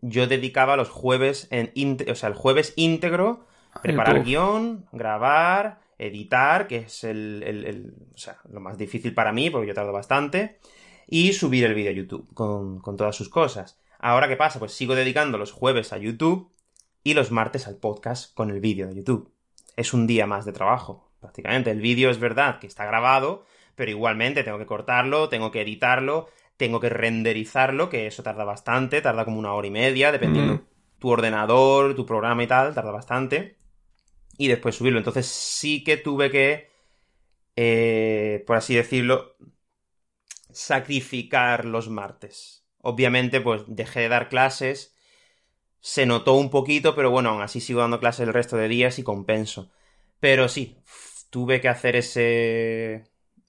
yo 0.01 0.27
dedicaba 0.27 0.75
los 0.75 0.89
jueves, 0.89 1.47
en 1.51 1.71
o 2.09 2.15
sea, 2.15 2.29
el 2.29 2.35
jueves 2.35 2.73
íntegro, 2.75 3.45
preparar 3.81 4.15
YouTube. 4.17 4.25
guion, 4.25 4.85
grabar, 4.91 5.79
editar, 5.97 6.67
que 6.67 6.77
es 6.77 7.03
el, 7.03 7.43
el- 7.45 7.65
el- 7.65 7.93
o 8.13 8.17
sea, 8.17 8.37
lo 8.51 8.59
más 8.59 8.77
difícil 8.77 9.13
para 9.13 9.31
mí, 9.31 9.49
porque 9.49 9.67
yo 9.67 9.73
tardo 9.73 9.93
bastante, 9.93 10.59
y 11.07 11.33
subir 11.33 11.65
el 11.65 11.73
vídeo 11.75 11.91
a 11.91 11.93
YouTube 11.95 12.33
con, 12.33 12.79
con 12.79 12.97
todas 12.97 13.15
sus 13.15 13.29
cosas. 13.29 13.79
Ahora, 13.99 14.27
¿qué 14.27 14.35
pasa? 14.35 14.59
Pues 14.59 14.73
sigo 14.73 14.95
dedicando 14.95 15.37
los 15.37 15.51
jueves 15.51 15.93
a 15.93 15.97
YouTube 15.97 16.51
y 17.03 17.13
los 17.13 17.31
martes 17.31 17.67
al 17.67 17.77
podcast 17.77 18.33
con 18.33 18.49
el 18.49 18.59
vídeo 18.59 18.87
de 18.87 18.95
YouTube. 18.95 19.31
Es 19.75 19.93
un 19.93 20.07
día 20.07 20.25
más 20.27 20.45
de 20.45 20.51
trabajo, 20.53 21.11
prácticamente. 21.19 21.71
El 21.71 21.81
vídeo 21.81 22.09
es 22.09 22.19
verdad 22.19 22.59
que 22.59 22.67
está 22.67 22.85
grabado, 22.85 23.45
pero 23.75 23.91
igualmente 23.91 24.43
tengo 24.43 24.57
que 24.57 24.65
cortarlo, 24.65 25.29
tengo 25.29 25.51
que 25.51 25.61
editarlo, 25.61 26.29
tengo 26.57 26.79
que 26.79 26.89
renderizarlo, 26.89 27.89
que 27.89 28.07
eso 28.07 28.23
tarda 28.23 28.43
bastante, 28.45 29.01
tarda 29.01 29.25
como 29.25 29.39
una 29.39 29.53
hora 29.53 29.67
y 29.67 29.71
media, 29.71 30.11
dependiendo 30.11 30.53
Mm. 30.55 30.65
tu 30.99 31.09
ordenador, 31.09 31.95
tu 31.95 32.05
programa 32.05 32.43
y 32.43 32.47
tal, 32.47 32.73
tarda 32.73 32.91
bastante. 32.91 33.57
y 34.37 34.47
después 34.49 34.75
subirlo. 34.75 34.99
Entonces 34.99 35.27
sí 35.27 35.83
que 35.83 35.97
tuve 35.97 36.31
que, 36.31 36.69
eh, 37.55 38.43
por 38.47 38.57
así 38.57 38.75
decirlo, 38.75 39.35
sacrificar 40.51 41.65
los 41.65 41.89
martes. 41.89 42.65
Obviamente, 42.81 43.41
pues 43.41 43.63
dejé 43.67 44.01
de 44.01 44.09
dar 44.09 44.29
clases, 44.29 44.95
se 45.81 46.05
notó 46.05 46.35
un 46.35 46.49
poquito, 46.49 46.95
pero 46.95 47.11
bueno, 47.11 47.29
aún 47.31 47.41
así 47.41 47.61
sigo 47.61 47.81
dando 47.81 47.99
clases 47.99 48.27
el 48.27 48.33
resto 48.33 48.57
de 48.57 48.67
días 48.67 48.99
y 48.99 49.03
compenso. 49.03 49.71
Pero 50.19 50.49
sí, 50.49 50.77
tuve 51.29 51.61
que 51.61 51.69
hacer 51.69 51.95
ese 51.95 53.05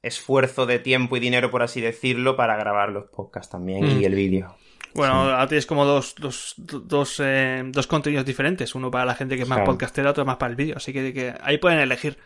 esfuerzo 0.07 0.67
de 0.67 0.79
tiempo 0.79 1.17
y 1.17 1.21
dinero, 1.21 1.51
por 1.51 1.63
así 1.63 1.81
decirlo, 1.81 2.37
para 2.37 2.57
grabar 2.57 2.91
los 2.91 3.05
podcasts 3.07 3.51
también 3.51 3.85
y 3.87 3.95
Mm. 4.01 4.05
el 4.05 4.15
vídeo. 4.15 4.57
Bueno, 4.95 5.13
Sí. 5.25 5.31
ahora 5.33 5.47
tienes 5.47 5.67
como 5.67 5.85
dos, 5.85 6.15
dos, 6.19 6.55
dos, 6.57 7.21
eh, 7.23 7.63
dos 7.67 7.87
contenidos 7.87 8.25
diferentes. 8.25 8.75
Uno 8.75 8.91
para 8.91 9.05
la 9.05 9.15
gente 9.15 9.37
que 9.37 9.43
es 9.43 9.49
más 9.49 9.59
Claro. 9.59 9.73
podcastera, 9.73 10.11
otro 10.11 10.25
más 10.25 10.37
para 10.37 10.51
el 10.51 10.57
vídeo. 10.57 10.75
Así 10.79 10.93
que, 10.93 11.13
que 11.13 11.35
ahí 11.43 11.59
pueden 11.59 11.79
elegir. 11.81 12.17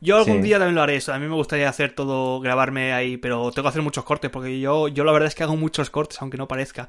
Yo 0.00 0.18
algún 0.18 0.36
Sí. 0.36 0.42
día 0.42 0.58
también 0.58 0.74
lo 0.76 0.82
haré 0.82 0.96
eso. 0.96 1.12
A 1.12 1.18
mí 1.18 1.26
me 1.26 1.34
gustaría 1.34 1.68
hacer 1.68 1.94
todo, 1.94 2.38
grabarme 2.40 2.92
ahí, 2.92 3.16
pero 3.16 3.50
tengo 3.50 3.64
que 3.64 3.68
hacer 3.70 3.82
muchos 3.82 4.04
cortes, 4.04 4.30
porque 4.30 4.60
yo, 4.60 4.88
yo 4.88 5.04
la 5.04 5.12
verdad 5.12 5.26
es 5.28 5.34
que 5.34 5.42
hago 5.42 5.56
muchos 5.56 5.90
cortes, 5.90 6.20
aunque 6.20 6.36
no 6.36 6.46
parezca. 6.46 6.88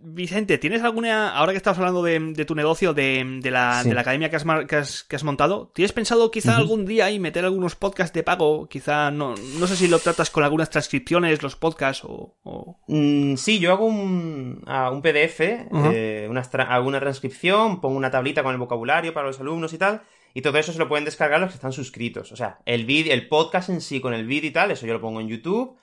Vicente, 0.00 0.58
¿tienes 0.58 0.82
alguna, 0.82 1.34
ahora 1.36 1.52
que 1.52 1.58
estás 1.58 1.76
hablando 1.78 2.02
de, 2.02 2.18
de 2.18 2.44
tu 2.44 2.54
negocio, 2.54 2.94
de, 2.94 3.38
de 3.42 3.50
la, 3.50 3.82
Sí. 3.82 3.88
de 3.90 3.94
la 3.94 4.00
academia 4.00 4.30
que 4.30 4.36
has, 4.36 4.44
que 4.66 4.76
has, 4.76 5.04
que 5.04 5.16
has 5.16 5.24
montado, 5.24 5.70
¿tienes 5.74 5.92
pensado 5.92 6.30
quizá 6.30 6.56
algún 6.56 6.86
día 6.86 7.04
ahí 7.06 7.18
meter 7.18 7.44
algunos 7.44 7.76
podcasts 7.76 8.14
de 8.14 8.22
pago? 8.22 8.68
Quizá, 8.68 9.10
no, 9.10 9.34
no 9.58 9.66
sé 9.66 9.76
si 9.76 9.86
lo 9.88 9.98
tratas 9.98 10.30
con 10.30 10.44
algunas 10.44 10.70
transcripciones, 10.70 11.42
los 11.42 11.56
podcasts 11.56 12.04
o... 12.04 12.36
o- 12.42 12.78
Mm, 12.88 13.36
sí, 13.36 13.58
yo 13.58 13.72
hago 13.72 13.84
un, 13.86 14.64
un 14.66 15.02
PDF, 15.02 15.40
eh, 15.40 16.26
una 16.30 16.42
tra- 16.42 16.66
hago 16.70 16.88
una 16.88 17.00
transcripción, 17.00 17.80
pongo 17.80 17.96
una 17.98 18.10
tablita 18.10 18.42
con 18.42 18.52
el 18.52 18.58
vocabulario 18.58 19.12
para 19.12 19.26
los 19.26 19.38
alumnos 19.40 19.72
y 19.74 19.78
tal, 19.78 20.00
y 20.34 20.40
todo 20.42 20.56
eso 20.58 20.72
se 20.72 20.78
lo 20.78 20.88
pueden 20.88 21.04
descargar 21.04 21.38
los 21.40 21.50
que 21.50 21.56
están 21.56 21.72
suscritos. 21.72 22.32
O 22.32 22.36
sea, 22.36 22.58
el, 22.64 22.86
vid- 22.86 23.10
el 23.10 23.28
podcast 23.28 23.68
en 23.68 23.80
sí 23.82 24.00
con 24.00 24.14
el 24.14 24.26
vídeo 24.26 24.48
y 24.48 24.52
tal, 24.52 24.70
eso 24.70 24.86
yo 24.86 24.94
lo 24.94 25.00
pongo 25.00 25.20
en 25.20 25.28
YouTube. 25.28 25.76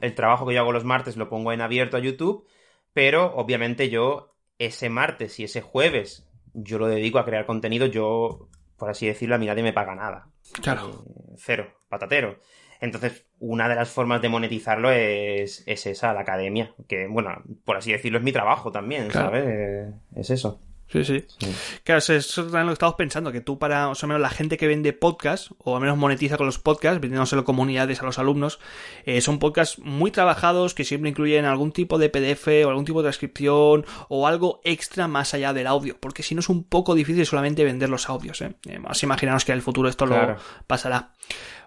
El 0.00 0.14
trabajo 0.14 0.46
que 0.46 0.54
yo 0.54 0.60
hago 0.60 0.72
los 0.72 0.84
martes 0.84 1.16
lo 1.16 1.28
pongo 1.28 1.52
en 1.52 1.60
abierto 1.60 1.96
a 1.96 2.00
YouTube, 2.00 2.46
pero 2.92 3.34
obviamente 3.36 3.88
yo 3.90 4.34
ese 4.58 4.88
martes 4.88 5.38
y 5.40 5.44
ese 5.44 5.60
jueves 5.60 6.28
yo 6.54 6.78
lo 6.78 6.86
dedico 6.86 7.18
a 7.18 7.24
crear 7.24 7.46
contenido, 7.46 7.86
yo, 7.86 8.48
por 8.76 8.90
así 8.90 9.06
decirlo, 9.06 9.34
a 9.34 9.38
mí 9.38 9.46
nadie 9.46 9.62
me 9.62 9.72
paga 9.72 9.94
nada. 9.94 10.28
Claro. 10.60 11.04
Eh, 11.08 11.34
cero, 11.38 11.66
patatero. 11.88 12.38
Entonces, 12.80 13.26
una 13.38 13.68
de 13.68 13.76
las 13.76 13.88
formas 13.90 14.20
de 14.20 14.28
monetizarlo 14.28 14.90
es, 14.90 15.62
es 15.66 15.86
esa, 15.86 16.12
la 16.12 16.20
academia. 16.20 16.74
Que, 16.88 17.06
bueno, 17.06 17.30
por 17.64 17.76
así 17.76 17.92
decirlo, 17.92 18.18
es 18.18 18.24
mi 18.24 18.32
trabajo 18.32 18.70
también, 18.72 19.08
Claro. 19.08 19.28
¿sabes? 19.28 19.94
Es 20.16 20.30
eso. 20.30 20.60
Sí, 20.92 21.04
sí. 21.04 21.24
Sí. 21.38 21.54
Claro, 21.84 21.98
eso 22.00 22.14
es 22.14 22.34
también 22.34 22.64
lo 22.64 22.68
que 22.68 22.74
estamos 22.74 22.94
pensando, 22.96 23.32
que 23.32 23.40
tú 23.40 23.58
para, 23.58 23.88
o 23.88 23.94
sea, 23.94 24.06
menos 24.06 24.20
la 24.20 24.28
gente 24.28 24.56
que 24.58 24.66
vende 24.66 24.92
podcast, 24.92 25.50
o 25.58 25.74
al 25.74 25.80
menos 25.80 25.96
monetiza 25.96 26.36
con 26.36 26.44
los 26.46 26.58
podcasts, 26.58 27.00
vendiéndoselo 27.00 27.44
comunidades 27.44 28.02
a 28.02 28.04
los 28.04 28.18
alumnos, 28.18 28.58
eh, 29.06 29.20
son 29.22 29.38
podcasts 29.38 29.78
muy 29.78 30.10
trabajados 30.10 30.74
que 30.74 30.84
siempre 30.84 31.08
incluyen 31.10 31.46
algún 31.46 31.72
tipo 31.72 31.98
de 31.98 32.10
PDF 32.10 32.66
o 32.66 32.68
algún 32.68 32.84
tipo 32.84 33.00
de 33.02 33.06
transcripción 33.06 33.86
o 34.08 34.26
algo 34.26 34.60
extra 34.64 35.08
más 35.08 35.32
allá 35.34 35.52
del 35.52 35.66
audio, 35.66 35.96
porque 35.98 36.22
si 36.22 36.34
no 36.34 36.40
es 36.40 36.48
un 36.48 36.64
poco 36.64 36.94
difícil 36.94 37.24
solamente 37.26 37.64
vender 37.64 37.88
los 37.88 38.08
audios, 38.08 38.40
¿eh? 38.42 38.54
Eh, 38.68 38.78
Más 38.78 39.02
imaginaros 39.02 39.44
que 39.44 39.52
en 39.52 39.56
el 39.56 39.62
futuro 39.62 39.88
esto 39.88 40.06
Claro. 40.06 40.34
lo 40.34 40.38
pasará. 40.66 41.12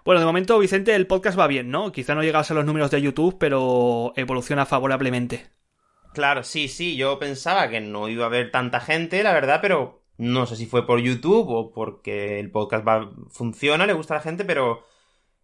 Bueno, 0.04 0.20
de 0.20 0.26
momento, 0.26 0.56
Vicente, 0.60 0.94
el 0.94 1.08
podcast 1.08 1.36
va 1.36 1.48
bien, 1.48 1.70
¿no? 1.70 1.90
Quizá 1.90 2.14
no 2.14 2.22
llegas 2.22 2.50
a 2.50 2.54
los 2.54 2.64
números 2.64 2.92
de 2.92 3.02
YouTube, 3.02 3.36
pero 3.40 4.12
evoluciona 4.14 4.64
favorablemente. 4.64 5.48
Claro, 6.16 6.42
sí, 6.44 6.68
sí, 6.68 6.96
yo 6.96 7.18
pensaba 7.18 7.68
que 7.68 7.78
no 7.82 8.08
iba 8.08 8.24
a 8.24 8.28
haber 8.28 8.50
tanta 8.50 8.80
gente, 8.80 9.22
la 9.22 9.34
verdad, 9.34 9.58
pero 9.60 10.02
no 10.16 10.46
sé 10.46 10.56
si 10.56 10.64
fue 10.64 10.86
por 10.86 10.98
YouTube 10.98 11.46
o 11.50 11.74
porque 11.74 12.40
el 12.40 12.50
podcast 12.50 12.88
va, 12.88 13.12
funciona, 13.28 13.84
le 13.84 13.92
gusta 13.92 14.14
a 14.14 14.16
la 14.16 14.22
gente, 14.22 14.46
pero, 14.46 14.86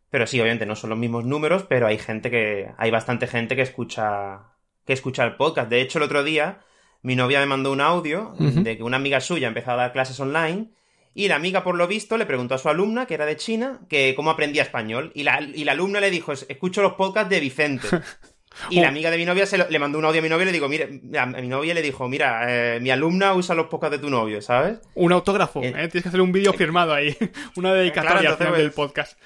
pero 0.08 0.26
sí, 0.26 0.40
obviamente 0.40 0.64
no 0.64 0.74
son 0.74 0.88
los 0.88 0.98
mismos 0.98 1.26
números, 1.26 1.66
pero 1.68 1.86
hay 1.86 1.98
gente 1.98 2.30
que, 2.30 2.72
hay 2.78 2.90
bastante 2.90 3.26
gente 3.26 3.54
que 3.54 3.60
escucha, 3.60 4.54
que 4.86 4.94
escucha 4.94 5.24
el 5.24 5.36
podcast. 5.36 5.68
De 5.68 5.82
hecho, 5.82 5.98
el 5.98 6.04
otro 6.04 6.24
día, 6.24 6.60
mi 7.02 7.16
novia 7.16 7.40
me 7.40 7.46
mandó 7.46 7.70
un 7.70 7.82
audio 7.82 8.34
de 8.38 8.78
que 8.78 8.82
una 8.82 8.96
amiga 8.96 9.20
suya 9.20 9.48
empezó 9.48 9.72
a 9.72 9.76
dar 9.76 9.92
clases 9.92 10.18
online 10.20 10.70
y 11.12 11.28
la 11.28 11.36
amiga, 11.36 11.62
por 11.62 11.76
lo 11.76 11.86
visto, 11.86 12.16
le 12.16 12.24
preguntó 12.24 12.54
a 12.54 12.58
su 12.58 12.70
alumna, 12.70 13.04
que 13.04 13.12
era 13.12 13.26
de 13.26 13.36
China, 13.36 13.80
que 13.90 14.14
cómo 14.16 14.30
aprendía 14.30 14.62
español. 14.62 15.12
Y 15.14 15.24
la, 15.24 15.42
y 15.42 15.64
la 15.64 15.72
alumna 15.72 16.00
le 16.00 16.10
dijo, 16.10 16.32
escucho 16.32 16.80
los 16.80 16.94
podcasts 16.94 17.28
de 17.28 17.40
Vicente. 17.40 17.88
Y 18.70 18.76
la 18.80 18.86
Oh. 18.86 18.88
amiga 18.90 19.10
de 19.10 19.16
mi 19.16 19.24
novia 19.24 19.46
se 19.46 19.58
lo- 19.58 19.68
le 19.68 19.78
mandó 19.78 19.98
un 19.98 20.04
audio 20.04 20.20
a 20.20 20.22
mi 20.22 20.28
novia 20.28 20.42
y 20.42 20.46
le 20.46 20.52
digo, 20.52 20.68
mira, 20.68 20.86
a 21.20 21.26
mi 21.26 21.48
novia 21.48 21.74
le 21.74 21.82
dijo, 21.82 22.08
mira, 22.08 22.44
eh, 22.48 22.80
mi 22.80 22.90
alumna 22.90 23.34
usa 23.34 23.54
los 23.54 23.66
podcasts 23.66 23.96
de 23.96 24.02
tu 24.02 24.10
novio, 24.10 24.40
¿sabes? 24.42 24.78
Un 24.94 25.12
autógrafo, 25.12 25.62
Eh, 25.62 25.68
¿eh? 25.68 25.88
Tienes 25.88 26.02
que 26.02 26.08
hacer 26.08 26.20
un 26.20 26.32
vídeo 26.32 26.52
firmado 26.52 26.92
ahí. 26.94 27.16
Una 27.56 27.72
dedicatoria 27.74 28.36
Claro, 28.36 28.56
del 28.56 28.70
podcast. 28.72 29.18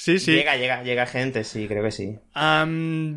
Sí, 0.00 0.20
sí. 0.20 0.30
Llega, 0.30 0.56
llega, 0.56 0.84
llega 0.84 1.06
gente, 1.06 1.42
sí, 1.42 1.66
creo 1.66 1.82
que 1.82 1.90
sí. 1.90 2.16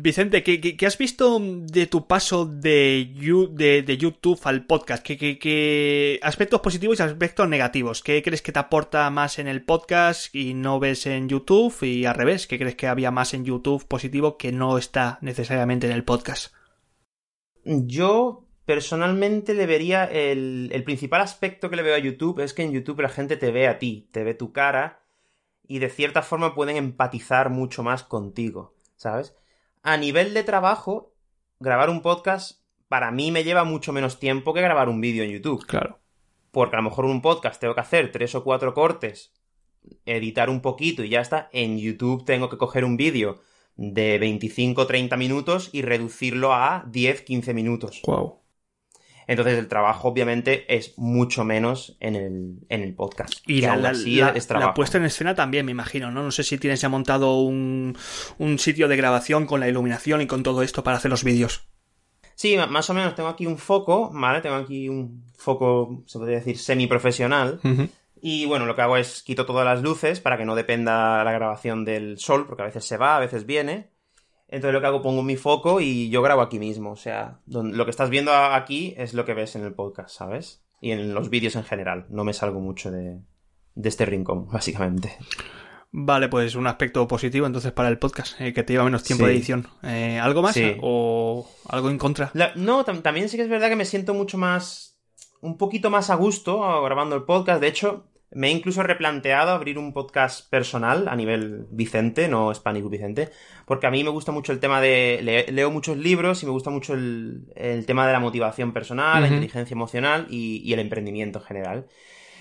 Vicente, 0.02 0.42
¿qué, 0.42 0.60
qué, 0.60 0.76
qué 0.76 0.84
has 0.86 0.98
visto 0.98 1.38
de 1.40 1.86
tu 1.86 2.08
paso 2.08 2.44
de, 2.44 3.12
You- 3.14 3.54
de, 3.54 3.82
de 3.82 3.96
YouTube 3.96 4.40
al 4.42 4.66
podcast? 4.66 5.00
¿Qué, 5.06 5.16
qué, 5.16 5.38
qué 5.38 6.18
aspectos 6.24 6.60
positivos 6.60 6.98
y 6.98 7.04
aspectos 7.04 7.48
negativos? 7.48 8.02
¿Qué 8.02 8.20
crees 8.20 8.42
que 8.42 8.50
te 8.50 8.58
aporta 8.58 9.08
más 9.10 9.38
en 9.38 9.46
el 9.46 9.62
podcast 9.64 10.34
y 10.34 10.54
no 10.54 10.80
ves 10.80 11.06
en 11.06 11.28
YouTube? 11.28 11.72
Y 11.84 12.04
al 12.04 12.16
revés, 12.16 12.48
¿qué 12.48 12.58
crees 12.58 12.74
que 12.74 12.88
había 12.88 13.12
más 13.12 13.32
en 13.32 13.44
YouTube 13.44 13.86
positivo 13.86 14.36
que 14.36 14.50
no 14.50 14.76
está 14.76 15.18
necesariamente 15.22 15.86
en 15.86 15.92
el 15.92 16.02
podcast? 16.02 16.52
Yo 17.64 18.48
personalmente 18.66 19.54
le 19.54 19.66
vería 19.66 20.04
el, 20.04 20.68
el 20.72 20.82
principal 20.82 21.20
aspecto 21.20 21.70
que 21.70 21.76
le 21.76 21.82
veo 21.84 21.94
a 21.94 21.98
YouTube 22.00 22.40
es 22.40 22.54
que 22.54 22.62
en 22.64 22.72
YouTube 22.72 23.02
la 23.02 23.08
gente 23.08 23.36
te 23.36 23.52
ve 23.52 23.68
a 23.68 23.78
ti, 23.78 24.08
te 24.10 24.24
ve 24.24 24.34
tu 24.34 24.52
cara 24.52 24.98
y 25.66 25.78
de 25.78 25.88
cierta 25.88 26.22
forma 26.22 26.54
pueden 26.54 26.76
empatizar 26.76 27.50
mucho 27.50 27.82
más 27.82 28.02
contigo, 28.02 28.74
¿sabes? 28.96 29.34
A 29.82 29.96
nivel 29.96 30.34
de 30.34 30.44
trabajo, 30.44 31.14
grabar 31.58 31.90
un 31.90 32.02
podcast 32.02 32.62
para 32.92 33.10
mí 33.10 33.30
me 33.30 33.42
lleva 33.42 33.64
mucho 33.64 33.90
menos 33.94 34.18
tiempo 34.18 34.52
que 34.52 34.60
grabar 34.60 34.90
un 34.90 35.00
vídeo 35.00 35.24
en 35.24 35.30
YouTube. 35.30 35.64
Claro. 35.66 35.98
Porque 36.50 36.76
a 36.76 36.80
lo 36.80 36.90
mejor 36.90 37.06
en 37.06 37.12
un 37.12 37.22
podcast 37.22 37.58
tengo 37.58 37.74
que 37.74 37.80
hacer 37.80 38.12
tres 38.12 38.34
o 38.34 38.44
cuatro 38.44 38.74
cortes, 38.74 39.32
editar 40.04 40.50
un 40.50 40.60
poquito 40.60 41.02
y 41.02 41.08
ya 41.08 41.22
está. 41.22 41.48
En 41.54 41.78
YouTube 41.78 42.26
tengo 42.26 42.50
que 42.50 42.58
coger 42.58 42.84
un 42.84 42.98
vídeo 42.98 43.40
de 43.76 44.18
25 44.18 44.82
o 44.82 44.86
30 44.86 45.16
minutos 45.16 45.70
y 45.72 45.80
reducirlo 45.80 46.52
a 46.52 46.84
10, 46.86 47.22
15 47.22 47.54
minutos. 47.54 48.02
Wow. 48.06 48.41
Entonces 49.26 49.58
el 49.58 49.68
trabajo 49.68 50.08
obviamente 50.08 50.64
es 50.74 50.94
mucho 50.96 51.44
menos 51.44 51.96
en 52.00 52.16
el, 52.16 52.58
en 52.68 52.82
el 52.82 52.94
podcast. 52.94 53.34
Y 53.46 53.60
que 53.60 53.66
la, 53.66 53.72
aún 53.74 53.82
la- 53.82 53.90
así 53.90 54.16
la- 54.16 54.28
es 54.30 54.44
la 54.44 54.48
trabajo. 54.48 54.74
puesta 54.74 54.98
en 54.98 55.04
escena 55.04 55.34
también, 55.34 55.64
me 55.66 55.72
imagino, 55.72 56.10
¿no? 56.10 56.22
No 56.22 56.30
sé 56.30 56.42
si 56.42 56.58
tienes 56.58 56.80
ya 56.80 56.88
montado 56.88 57.40
un, 57.40 57.96
un 58.38 58.58
sitio 58.58 58.88
de 58.88 58.96
grabación 58.96 59.46
con 59.46 59.60
la 59.60 59.68
iluminación 59.68 60.20
y 60.22 60.26
con 60.26 60.42
todo 60.42 60.62
esto 60.62 60.82
para 60.82 60.96
hacer 60.96 61.10
los 61.10 61.24
vídeos. 61.24 61.66
Sí, 62.34 62.56
más 62.68 62.90
o 62.90 62.94
menos 62.94 63.14
tengo 63.14 63.28
aquí 63.28 63.46
un 63.46 63.58
foco, 63.58 64.10
¿vale? 64.12 64.40
Tengo 64.40 64.56
aquí 64.56 64.88
un 64.88 65.24
foco, 65.36 66.02
se 66.06 66.18
podría 66.18 66.38
decir, 66.38 66.58
semiprofesional. 66.58 67.60
Y 68.20 68.46
bueno, 68.46 68.66
lo 68.66 68.74
que 68.74 68.82
hago 68.82 68.96
es 68.96 69.22
quito 69.22 69.46
todas 69.46 69.64
las 69.64 69.82
luces 69.82 70.20
para 70.20 70.36
que 70.38 70.44
no 70.44 70.54
dependa 70.54 71.22
la 71.24 71.32
grabación 71.32 71.84
del 71.84 72.18
sol, 72.18 72.46
porque 72.46 72.62
a 72.62 72.66
veces 72.66 72.84
se 72.84 72.96
va, 72.96 73.16
a 73.16 73.20
veces 73.20 73.46
viene. 73.46 73.90
Entonces 74.52 74.74
lo 74.74 74.80
que 74.80 74.86
hago, 74.86 75.02
pongo 75.02 75.22
mi 75.22 75.36
foco 75.36 75.80
y 75.80 76.10
yo 76.10 76.22
grabo 76.22 76.42
aquí 76.42 76.58
mismo. 76.60 76.92
O 76.92 76.96
sea, 76.96 77.40
lo 77.46 77.84
que 77.84 77.90
estás 77.90 78.10
viendo 78.10 78.32
aquí 78.32 78.94
es 78.96 79.14
lo 79.14 79.24
que 79.24 79.34
ves 79.34 79.56
en 79.56 79.64
el 79.64 79.72
podcast, 79.74 80.10
¿sabes? 80.14 80.62
Y 80.80 80.90
en 80.92 81.14
los 81.14 81.30
vídeos 81.30 81.56
en 81.56 81.64
general. 81.64 82.06
No 82.10 82.22
me 82.24 82.32
salgo 82.34 82.60
mucho 82.60 82.90
de, 82.90 83.18
de 83.74 83.88
este 83.88 84.04
rincón, 84.06 84.46
básicamente. 84.52 85.16
Vale, 85.90 86.28
pues 86.28 86.54
un 86.54 86.66
aspecto 86.66 87.06
positivo 87.08 87.46
entonces 87.46 87.72
para 87.72 87.88
el 87.88 87.98
podcast, 87.98 88.40
eh, 88.40 88.52
que 88.54 88.62
te 88.62 88.72
lleva 88.72 88.84
menos 88.84 89.02
tiempo 89.02 89.24
Sí. 89.24 89.30
de 89.30 89.36
edición. 89.36 89.68
Eh, 89.82 90.18
¿Algo 90.18 90.40
más 90.42 90.54
Sí. 90.54 90.76
o 90.80 91.46
algo 91.68 91.90
en 91.90 91.98
contra? 91.98 92.30
La- 92.34 92.52
no, 92.54 92.84
tam- 92.84 93.02
también 93.02 93.28
sí 93.28 93.36
que 93.36 93.42
es 93.42 93.48
verdad 93.48 93.68
que 93.68 93.76
me 93.76 93.84
siento 93.84 94.14
mucho 94.14 94.38
más. 94.38 94.90
un 95.40 95.58
poquito 95.58 95.90
más 95.90 96.08
a 96.08 96.14
gusto 96.14 96.62
ah, 96.64 96.80
grabando 96.84 97.16
el 97.16 97.24
podcast. 97.24 97.60
De 97.60 97.66
hecho, 97.66 98.04
me 98.34 98.48
he 98.48 98.50
incluso 98.50 98.82
replanteado 98.82 99.50
abrir 99.50 99.78
un 99.78 99.92
podcast 99.92 100.48
personal 100.50 101.08
a 101.08 101.16
nivel 101.16 101.66
Vicente, 101.70 102.28
no 102.28 102.52
Spanish 102.54 102.88
Vicente, 102.88 103.30
porque 103.66 103.86
a 103.86 103.90
mí 103.90 104.02
me 104.04 104.10
gusta 104.10 104.32
mucho 104.32 104.52
el 104.52 104.60
tema 104.60 104.80
de. 104.80 105.20
le- 105.22 105.52
leo 105.52 105.70
muchos 105.70 105.96
libros 105.96 106.42
y 106.42 106.46
me 106.46 106.52
gusta 106.52 106.70
mucho 106.70 106.94
el, 106.94 107.44
el 107.56 107.86
tema 107.86 108.06
de 108.06 108.12
la 108.12 108.20
motivación 108.20 108.72
personal, 108.72 109.22
la 109.22 109.28
inteligencia 109.34 109.74
emocional 109.74 110.26
y, 110.30 110.62
y 110.64 110.72
el 110.72 110.78
emprendimiento 110.80 111.38
en 111.40 111.44
general. 111.44 111.86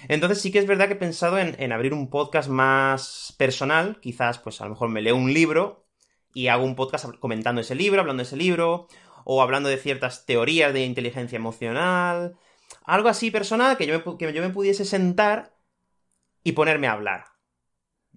Entonces 0.07 0.41
sí 0.41 0.51
que 0.51 0.59
es 0.59 0.65
verdad 0.65 0.87
que 0.87 0.93
he 0.93 0.97
pensado 0.97 1.37
en, 1.37 1.55
en 1.59 1.71
abrir 1.71 1.93
un 1.93 2.09
podcast 2.09 2.49
más 2.49 3.35
personal, 3.37 3.99
quizás 4.01 4.39
pues 4.39 4.59
a 4.61 4.63
lo 4.65 4.71
mejor 4.71 4.89
me 4.89 5.01
leo 5.01 5.15
un 5.15 5.31
libro 5.33 5.85
y 6.33 6.47
hago 6.47 6.63
un 6.63 6.75
podcast 6.75 7.05
comentando 7.19 7.61
ese 7.61 7.75
libro, 7.75 8.01
hablando 8.01 8.21
de 8.21 8.27
ese 8.27 8.37
libro, 8.37 8.87
o 9.25 9.41
hablando 9.43 9.69
de 9.69 9.77
ciertas 9.77 10.25
teorías 10.25 10.73
de 10.73 10.85
inteligencia 10.85 11.35
emocional, 11.35 12.35
algo 12.85 13.09
así 13.09 13.29
personal 13.29 13.77
que 13.77 13.85
yo 13.85 14.01
me, 14.03 14.17
que 14.17 14.33
yo 14.33 14.41
me 14.41 14.49
pudiese 14.49 14.85
sentar 14.85 15.53
y 16.43 16.53
ponerme 16.53 16.87
a 16.87 16.93
hablar, 16.93 17.25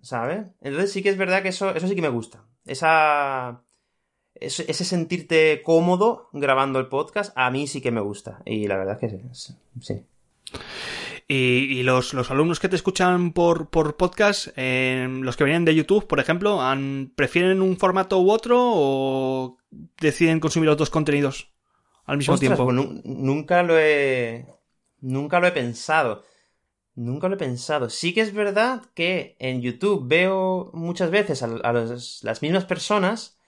¿sabes? 0.03 0.47
Entonces 0.61 0.93
sí 0.93 1.03
que 1.03 1.11
es 1.11 1.17
verdad 1.17 1.43
que 1.43 1.49
eso, 1.49 1.75
eso 1.75 1.89
sí 1.89 1.95
que 1.95 2.03
me 2.03 2.09
gusta, 2.09 2.45
esa... 2.65 3.63
Ese, 4.37 4.73
sentirte 4.85 5.63
cómodo 5.63 6.29
grabando 6.33 6.81
el 6.81 6.89
podcast, 6.89 7.33
a 7.37 7.53
mí 7.53 7.69
sí 7.69 7.81
que 7.81 7.93
me 7.93 8.01
gusta. 8.01 8.43
Y 8.45 8.67
la 8.67 8.77
verdad 8.77 8.99
es 9.01 9.13
que 9.13 9.33
sí. 9.33 9.55
sí. 9.81 10.05
Y, 11.27 11.83
los, 11.85 12.13
los, 12.13 12.31
alumnos 12.31 12.61
que 12.61 12.69
te 12.69 12.77
escuchan 12.77 13.33
por, 13.33 13.71
por 13.71 13.97
podcast, 13.97 14.49
eh, 14.57 15.07
los 15.09 15.37
que 15.37 15.45
vienen 15.45 15.65
de 15.65 15.75
YouTube, 15.75 16.07
por 16.07 16.21
ejemplo, 16.21 16.61
han, 16.61 17.13
¿prefieren 17.17 17.63
un 17.63 17.79
formato 17.79 18.21
u 18.21 18.31
otro 18.31 18.59
o 18.61 19.57
deciden 20.01 20.39
consumir 20.39 20.69
los 20.69 20.77
dos 20.77 20.91
contenidos 20.91 21.51
al 22.05 22.19
mismo 22.19 22.37
tiempo? 22.37 22.65
Pues 22.65 22.77
nunca 23.05 23.63
lo 23.63 23.79
he. 23.79 24.47
Nunca 25.01 25.41
lo 25.41 25.47
he 25.47 25.53
pensado. 25.53 26.25
Nunca 26.95 27.29
lo 27.29 27.35
he 27.35 27.39
pensado. 27.39 27.91
Sí 27.91 28.15
que 28.15 28.21
es 28.21 28.33
verdad 28.33 28.83
que 28.95 29.37
en 29.39 29.63
YouTube 29.63 30.07
veo 30.07 30.71
muchas 30.75 31.11
veces 31.11 31.43
a, 31.43 31.49
las 31.73 32.43
mismas 32.43 32.65
personas 32.65 33.39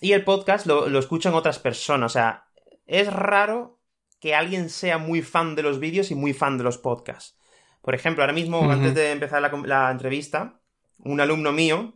y 0.00 0.12
el 0.12 0.24
podcast 0.24 0.66
lo, 0.66 0.88
lo 0.88 0.98
escuchan 0.98 1.34
otras 1.34 1.58
personas. 1.58 2.12
O 2.12 2.14
sea, 2.14 2.46
es 2.86 3.12
raro 3.12 3.80
que 4.20 4.34
alguien 4.34 4.68
sea 4.68 4.98
muy 4.98 5.22
fan 5.22 5.56
de 5.56 5.62
los 5.62 5.80
vídeos 5.80 6.10
y 6.10 6.14
muy 6.14 6.32
fan 6.32 6.58
de 6.58 6.64
los 6.64 6.78
podcasts. 6.78 7.36
Por 7.82 7.94
ejemplo, 7.94 8.22
ahora 8.22 8.34
mismo, 8.34 8.70
antes 8.70 8.94
de 8.94 9.10
empezar 9.10 9.40
la, 9.40 9.90
entrevista, 9.90 10.60
un 10.98 11.20
alumno 11.20 11.50
mío 11.50 11.94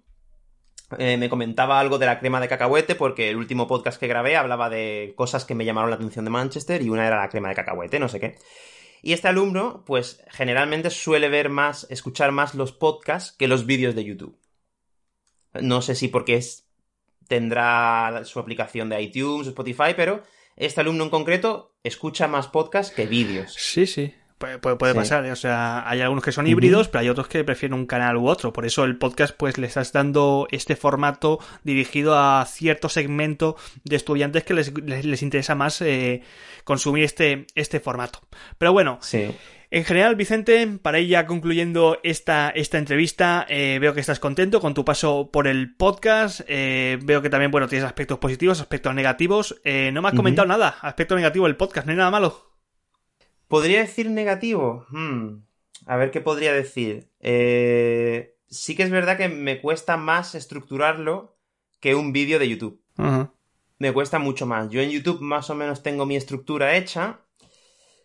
eh, 0.98 1.18
me 1.18 1.28
comentaba 1.28 1.78
algo 1.78 1.98
de 1.98 2.06
la 2.06 2.18
crema 2.18 2.40
de 2.40 2.48
cacahuete 2.48 2.94
porque 2.94 3.28
el 3.28 3.37
último 3.37 3.66
podcast 3.66 4.00
que 4.00 4.06
grabé 4.06 4.37
hablaba 4.37 4.70
de 4.70 5.12
cosas 5.16 5.44
que 5.44 5.54
me 5.54 5.64
llamaron 5.64 5.90
la 5.90 5.96
atención 5.96 6.24
de 6.24 6.30
Manchester 6.30 6.80
y 6.80 6.88
una 6.88 7.06
era 7.06 7.20
la 7.20 7.28
crema 7.28 7.50
de 7.50 7.54
cacahuete, 7.54 7.98
no 7.98 8.08
sé 8.08 8.18
qué. 8.18 8.37
Y 9.06 9.12
este 9.12 9.28
alumno, 9.28 9.84
pues 9.84 10.24
generalmente 10.30 10.88
suele 10.88 11.28
ver 11.28 11.50
más, 11.50 11.86
escuchar 11.90 12.32
más 12.32 12.54
los 12.54 12.72
podcasts 12.72 13.32
que 13.32 13.48
los 13.48 13.66
vídeos 13.66 13.94
de 13.94 14.02
YouTube. 14.02 14.40
No 15.60 15.82
sé 15.82 15.94
si 15.94 16.08
porque 16.08 16.36
es, 16.36 16.70
tendrá 17.28 18.22
su 18.24 18.38
aplicación 18.38 18.88
de 18.88 19.02
iTunes, 19.02 19.46
Spotify, 19.46 19.92
pero 19.94 20.22
este 20.56 20.80
alumno 20.80 21.04
en 21.04 21.10
concreto 21.10 21.76
escucha 21.82 22.28
más 22.28 22.48
podcasts 22.48 22.94
que 22.94 23.04
vídeos. 23.04 23.52
Sí, 23.52 23.86
sí. 23.86 24.14
Puede, 24.61 24.76
puede, 24.76 24.94
pasar, 24.94 25.24
¿eh? 25.24 25.33
o 25.33 25.37
sea, 25.37 25.88
hay 25.88 26.00
algunos 26.00 26.22
que 26.22 26.33
son 26.33 26.46
híbridos, 26.46 26.88
pero 26.88 27.00
hay 27.00 27.09
otros 27.09 27.28
que 27.28 27.44
prefieren 27.44 27.78
un 27.78 27.87
canal 27.87 28.16
u 28.16 28.28
otro. 28.28 28.52
Por 28.52 28.66
eso 28.66 28.85
el 28.85 28.96
podcast, 28.96 29.35
pues, 29.37 29.59
le 29.59 29.66
estás 29.66 29.92
dando 29.92 30.46
este 30.50 30.76
formato 30.76 31.38
dirigido 31.62 32.18
a 32.18 32.44
cierto 32.46 32.88
segmento 32.88 33.57
de 33.85 33.96
estudiantes 33.96 34.44
que 34.44 34.54
les, 34.54 35.22
interesa 35.22 35.54
más 35.54 35.80
eh, 35.80 36.22
consumir 36.64 37.04
este, 37.04 37.46
este 37.54 37.80
formato. 37.80 38.20
Pero 38.59 38.72
bueno, 38.72 38.98
sí. 39.00 39.30
En 39.74 39.85
general, 39.85 40.14
Vicente, 40.14 40.78
para 40.80 41.00
ir 41.00 41.09
ya 41.09 41.26
concluyendo 41.26 41.98
esta, 42.04 42.50
esta 42.50 42.78
entrevista, 42.78 43.44
eh, 43.48 43.78
veo 43.80 43.92
que 43.92 43.98
estás 43.98 44.20
contento 44.20 44.61
con 44.61 44.72
tu 44.72 44.85
paso 44.85 45.30
por 45.33 45.48
el 45.48 45.74
podcast. 45.74 46.42
Eh, 46.46 46.96
veo 47.02 47.22
que 47.22 47.28
también, 47.28 47.50
bueno, 47.50 47.66
tienes 47.66 47.85
aspectos 47.85 48.18
positivos, 48.18 48.61
aspectos 48.61 48.94
negativos. 48.94 49.61
Eh, 49.64 49.90
no 49.92 50.00
me 50.00 50.07
has 50.07 50.14
comentado 50.14 50.46
nada, 50.46 50.76
aspecto 50.80 51.16
negativo 51.16 51.46
del 51.46 51.57
podcast, 51.57 51.88
no 51.88 51.90
hay 51.90 51.96
nada 51.96 52.12
malo. 52.12 52.53
¿Podría 53.48 53.80
decir 53.80 54.11
negativo? 54.11 54.87
Hmm, 54.90 55.42
a 55.87 55.96
ver 55.96 56.11
qué 56.11 56.20
podría 56.20 56.52
decir. 56.52 57.11
sí 57.20 58.76
que 58.76 58.83
es 58.83 58.90
verdad 58.90 59.16
que 59.16 59.28
me 59.28 59.61
cuesta 59.61 59.96
más 59.96 60.35
estructurarlo 60.35 61.37
que 61.80 61.94
un 61.94 62.12
vídeo 62.12 62.38
de 62.38 62.48
YouTube. 62.48 62.80
Me 63.78 63.92
cuesta 63.92 64.18
mucho 64.18 64.46
más. 64.46 64.70
Yo 64.70 64.80
en 64.80 64.90
YouTube 64.90 65.20
más 65.20 65.50
o 65.50 65.54
menos 65.54 65.83
tengo 65.83 66.07
mi 66.07 66.16
estructura 66.16 66.76
hecha 66.76 67.24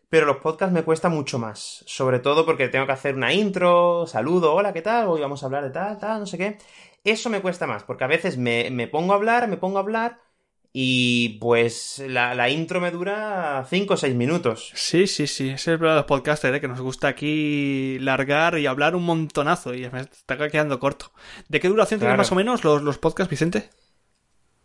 pero 0.09 0.25
los 0.25 0.37
podcasts 0.37 0.73
me 0.73 0.83
cuesta 0.83 1.07
mucho 1.07 1.39
más. 1.39 1.83
Sobre 1.87 2.19
todo 2.19 2.45
porque 2.45 2.67
tengo 2.67 2.87
que 2.87 2.91
hacer 2.91 3.15
una 3.15 3.31
intro, 3.31 4.05
saludo, 4.07 4.53
hola, 4.53 4.73
¿qué 4.73 4.81
tal? 4.81 5.07
Hoy 5.07 5.21
vamos 5.21 5.43
a 5.43 5.45
hablar 5.45 5.63
de 5.63 5.69
tal, 5.69 5.97
tal, 5.99 6.19
no 6.19 6.25
sé 6.25 6.37
qué. 6.37 6.57
Eso 7.03 7.29
me 7.29 7.41
cuesta 7.41 7.67
más, 7.67 7.83
porque 7.83 8.03
a 8.03 8.07
veces 8.07 8.37
me, 8.37 8.87
pongo 8.87 9.13
a 9.13 9.15
hablar, 9.15 9.47
me 9.47 9.57
pongo 9.57 9.77
a 9.77 9.81
hablar 9.81 10.19
y 10.71 11.39
pues 11.39 12.03
la, 12.07 12.49
intro 12.49 12.79
me 12.79 12.91
dura 12.91 13.65
5 13.67 13.93
o 13.93 13.97
6 13.97 14.15
minutos. 14.15 14.71
Sí, 14.75 15.07
sí, 15.07 15.25
sí. 15.25 15.49
Ese 15.49 15.55
es 15.55 15.67
el 15.67 15.77
problema 15.77 15.95
de 15.95 16.01
los 16.01 16.07
podcasters, 16.07 16.55
¿eh? 16.55 16.61
que 16.61 16.67
nos 16.67 16.79
gusta 16.79 17.07
aquí 17.07 17.97
largar 17.99 18.57
y 18.59 18.67
hablar 18.67 18.95
un 18.95 19.03
montonazo 19.03 19.73
y 19.73 19.89
me 19.89 20.01
está 20.01 20.37
quedando 20.49 20.79
corto. 20.79 21.11
¿De 21.47 21.59
qué 21.59 21.69
duración 21.69 21.99
tienen 21.99 22.17
más 22.17 22.31
o 22.31 22.35
menos 22.35 22.63
los, 22.63 22.83
los 22.83 22.99
podcasts, 22.99 23.31
Vicente? 23.31 23.69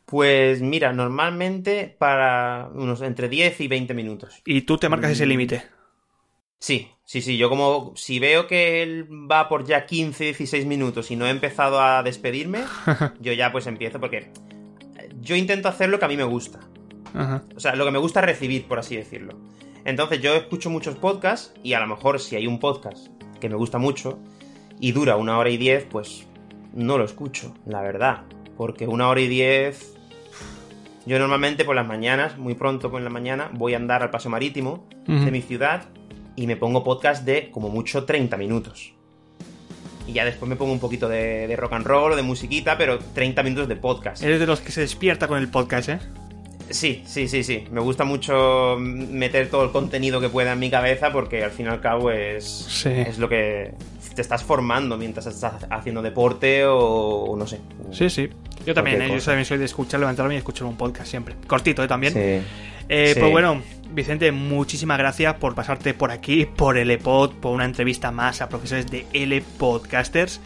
Pues 0.05 0.61
mira, 0.61 0.93
normalmente 0.93 1.97
para 1.99 2.69
unos 2.75 3.01
entre 3.01 3.31
10 3.31 3.63
y 3.63 3.69
20 3.69 3.95
minutos. 3.95 4.43
¿Y 4.45 4.63
tú 4.63 4.77
te 4.77 4.91
marcas 4.91 5.13
ese 5.13 5.25
mm. 5.25 5.29
límite? 5.29 5.65
Sí, 6.59 6.91
sí, 7.05 7.23
sí. 7.23 7.39
Yo 7.39 7.49
como 7.49 7.95
si 7.97 8.19
veo 8.19 8.47
que 8.47 8.83
él 8.83 9.09
va 9.11 9.49
por 9.49 9.67
ya 9.67 9.87
15, 9.87 10.25
16 10.25 10.67
minutos 10.67 11.11
y 11.11 11.17
no 11.17 11.27
he 11.27 11.31
empezado 11.31 11.81
a 11.81 12.03
despedirme, 12.03 12.65
yo 13.21 13.33
ya 13.33 13.51
pues 13.51 13.67
empiezo 13.67 14.01
porque 14.01 14.31
yo 15.25 15.35
intento 15.35 15.69
hacer 15.69 15.89
lo 15.89 15.99
que 15.99 16.05
a 16.05 16.09
mí 16.09 16.17
me 16.17 16.25
gusta. 16.25 16.61
O 17.57 17.61
sea, 17.61 17.75
lo 17.77 17.85
que 17.85 17.91
me 17.91 17.99
gusta 17.99 18.21
recibir, 18.21 18.67
por 18.67 18.79
así 18.79 18.97
decirlo. 18.97 19.39
Entonces 19.85 20.21
yo 20.21 20.35
escucho 20.35 20.71
muchos 20.71 20.97
podcasts 20.97 21.53
y 21.63 21.75
a 21.75 21.81
lo 21.81 21.87
mejor 21.87 22.21
si 22.21 22.37
hay 22.37 22.47
un 22.47 22.59
podcast 22.59 23.09
que 23.41 23.49
me 23.49 23.55
gusta 23.57 23.79
mucho 23.79 24.19
y 24.81 24.93
dura 24.93 25.17
una 25.17 25.39
hora 25.39 25.51
y 25.51 25.57
diez, 25.57 25.85
pues 25.85 26.27
no 26.73 26.99
lo 26.99 27.05
escucho, 27.05 27.55
la 27.67 27.83
verdad. 27.83 28.23
Porque 28.57 28.87
una 28.87 29.09
hora 29.09 29.21
y 29.21 29.29
diez 29.29 29.95
yo 31.07 31.19
normalmente 31.19 31.65
por 31.65 31.77
las 31.77 31.87
mañanas, 31.87 32.39
muy 32.39 32.55
pronto 32.55 32.91
por 32.91 33.01
la 33.03 33.11
mañana, 33.11 33.51
voy 33.53 33.75
a 33.75 33.77
andar 33.77 34.03
al 34.03 34.11
paso 34.11 34.31
marítimo 34.31 34.89
de 35.07 35.31
mi 35.31 35.43
ciudad 35.43 35.85
y 36.35 36.47
me 36.47 36.57
pongo 36.57 36.83
podcast 36.83 37.25
de 37.25 37.51
como 37.51 37.69
mucho 37.69 38.05
30 38.05 38.37
minutos. 38.39 38.95
Y 40.07 40.13
ya 40.13 40.25
después 40.25 40.49
me 40.49 40.57
pongo 40.57 40.73
un 40.73 40.81
poquito 40.81 41.09
de, 41.09 41.55
rock 41.57 41.73
and 41.73 41.87
roll 41.87 42.13
o 42.13 42.17
de 42.17 42.23
musiquita, 42.23 42.77
pero 42.77 42.99
30 42.99 43.43
minutos 43.43 43.69
de 43.69 43.77
podcast. 43.77 44.23
Eres 44.23 44.41
de 44.41 44.47
los 44.47 44.61
que 44.61 44.73
se 44.73 44.83
despierta 44.83 45.29
con 45.29 45.39
el 45.39 45.49
podcast, 45.49 45.89
¿eh? 45.89 45.99
Sí, 46.71 47.03
sí, 47.07 47.29
sí, 47.29 47.45
sí. 47.45 47.65
Me 47.71 47.81
gusta 47.81 48.05
mucho 48.05 48.77
meter 48.79 49.51
todo 49.51 49.65
el 49.65 49.71
contenido 49.71 50.21
que 50.21 50.29
pueda 50.29 50.53
en 50.53 50.59
mi 50.59 50.71
cabeza 50.71 51.13
porque 51.13 51.45
al 51.45 51.51
fin 51.51 51.67
y 51.67 51.69
al 51.69 51.81
cabo 51.81 52.11
es, 52.11 52.85
es 52.87 53.19
lo 53.19 53.29
que 53.29 53.75
te 54.15 54.23
estás 54.23 54.43
formando 54.43 54.97
mientras 54.97 55.27
estás 55.27 55.67
haciendo 55.71 56.01
deporte 56.01 56.65
o 56.67 57.35
no 57.37 57.47
sé. 57.47 57.61
Sí, 57.93 58.09
sí. 58.09 58.31
Yo 58.67 58.75
también, 58.75 59.03
¿eh? 59.03 59.09
yo 59.09 59.21
también 59.21 59.45
soy 59.45 59.59
de 59.59 59.65
escuchar, 59.65 60.01
levantarme 60.01 60.35
y 60.35 60.39
escuchar 60.39 60.67
un 60.67 60.77
podcast 60.77 61.09
siempre. 61.09 61.35
Cortito, 61.47 61.83
¿eh? 61.83 61.89
También. 61.89 62.15
Eh, 62.17 63.15
pues 63.19 63.31
bueno, 63.31 63.63
Vicente, 63.91 64.31
muchísimas 64.33 64.99
gracias 64.99 65.35
por 65.35 65.55
pasarte 65.55 65.95
por 65.95 66.11
aquí, 66.11 66.47
por 66.47 66.77
el 66.77 66.91
EPOD, 66.91 67.35
por 67.35 67.53
una 67.53 67.65
entrevista 67.65 68.11
más 68.11 68.43
a 68.43 68.49
profesores 68.49 68.91
de 68.91 69.07
L 69.13 69.43
Podcasters. 69.59 70.41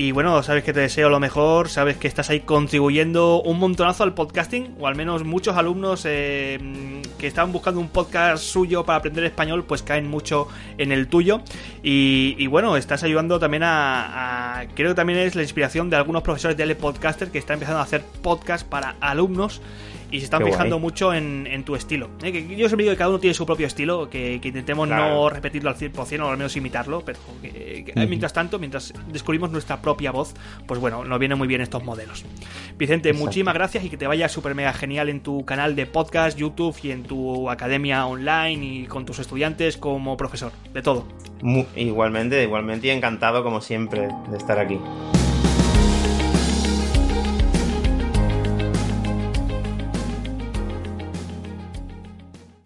Y 0.00 0.12
bueno, 0.12 0.40
sabes 0.44 0.62
que 0.62 0.72
te 0.72 0.78
deseo 0.78 1.08
lo 1.08 1.18
mejor, 1.18 1.68
sabes 1.68 1.96
que 1.96 2.06
estás 2.06 2.30
ahí 2.30 2.38
contribuyendo 2.38 3.42
un 3.42 3.58
montonazo 3.58 4.04
al 4.04 4.14
podcasting, 4.14 4.76
o 4.78 4.86
al 4.86 4.94
menos 4.94 5.24
muchos 5.24 5.56
alumnos 5.56 6.04
eh, 6.04 7.02
que 7.18 7.26
estaban 7.26 7.50
buscando 7.50 7.80
un 7.80 7.88
podcast 7.88 8.44
suyo 8.44 8.84
para 8.84 9.00
aprender 9.00 9.24
español, 9.24 9.64
pues 9.64 9.82
caen 9.82 10.08
mucho 10.08 10.46
en 10.78 10.92
el 10.92 11.08
tuyo. 11.08 11.40
Y, 11.82 12.46
bueno, 12.46 12.76
estás 12.76 13.02
ayudando 13.02 13.40
también 13.40 13.64
a, 13.64 14.66
Creo 14.76 14.90
que 14.90 14.94
también 14.94 15.18
es 15.18 15.34
la 15.34 15.42
inspiración 15.42 15.90
de 15.90 15.96
algunos 15.96 16.22
profesores 16.22 16.56
de 16.56 16.62
L 16.62 16.76
Podcaster 16.76 17.32
que 17.32 17.38
están 17.38 17.54
empezando 17.54 17.80
a 17.80 17.82
hacer 17.82 18.04
podcast 18.22 18.64
para 18.64 18.94
alumnos 19.00 19.60
y 20.10 20.18
se 20.18 20.24
están 20.24 20.44
fijando 20.44 20.78
mucho 20.78 21.12
en, 21.12 21.62
tu 21.64 21.76
estilo. 21.76 22.08
¿eh? 22.22 22.32
Que 22.32 22.42
yo 22.56 22.68
siempre 22.68 22.84
digo 22.84 22.92
que 22.92 22.96
cada 22.96 23.10
uno 23.10 23.18
tiene 23.18 23.34
su 23.34 23.44
propio 23.44 23.66
estilo, 23.66 24.08
que, 24.08 24.34
intentemos 24.34 24.88
no 24.88 25.28
repetirlo 25.28 25.70
al 25.70 25.76
100% 25.76 26.20
o 26.20 26.28
al 26.30 26.36
menos 26.36 26.56
imitarlo, 26.56 27.02
pero 27.04 27.18
que, 27.42 27.92
mientras 28.08 28.32
tanto, 28.32 28.58
mientras 28.58 28.94
descubrimos 29.12 29.50
nuestra 29.50 29.80
propia 29.82 30.10
voz, 30.10 30.34
pues 30.66 30.80
bueno, 30.80 31.04
nos 31.04 31.18
vienen 31.18 31.38
muy 31.38 31.48
bien 31.48 31.60
estos 31.60 31.84
modelos. 31.84 32.24
Vicente, 32.76 33.12
muchísimas 33.12 33.54
gracias 33.54 33.84
y 33.84 33.90
que 33.90 33.96
te 33.96 34.06
vaya 34.06 34.28
súper 34.28 34.54
mega 34.54 34.72
genial 34.72 35.08
en 35.08 35.20
tu 35.20 35.44
canal 35.44 35.76
de 35.76 35.86
podcast, 35.86 36.38
YouTube 36.38 36.76
y 36.82 36.90
en 36.90 37.02
tu 37.02 37.50
academia 37.50 38.06
online 38.06 38.64
y 38.64 38.86
con 38.86 39.04
tus 39.04 39.18
estudiantes 39.18 39.76
como 39.76 40.16
profesor, 40.16 40.52
de 40.72 40.82
todo. 40.82 41.06
igualmente, 41.76 42.42
igualmente 42.42 42.86
y 42.86 42.90
encantado 42.90 43.42
como 43.42 43.60
siempre 43.60 44.08
de 44.30 44.36
estar 44.36 44.58
aquí. 44.58 44.78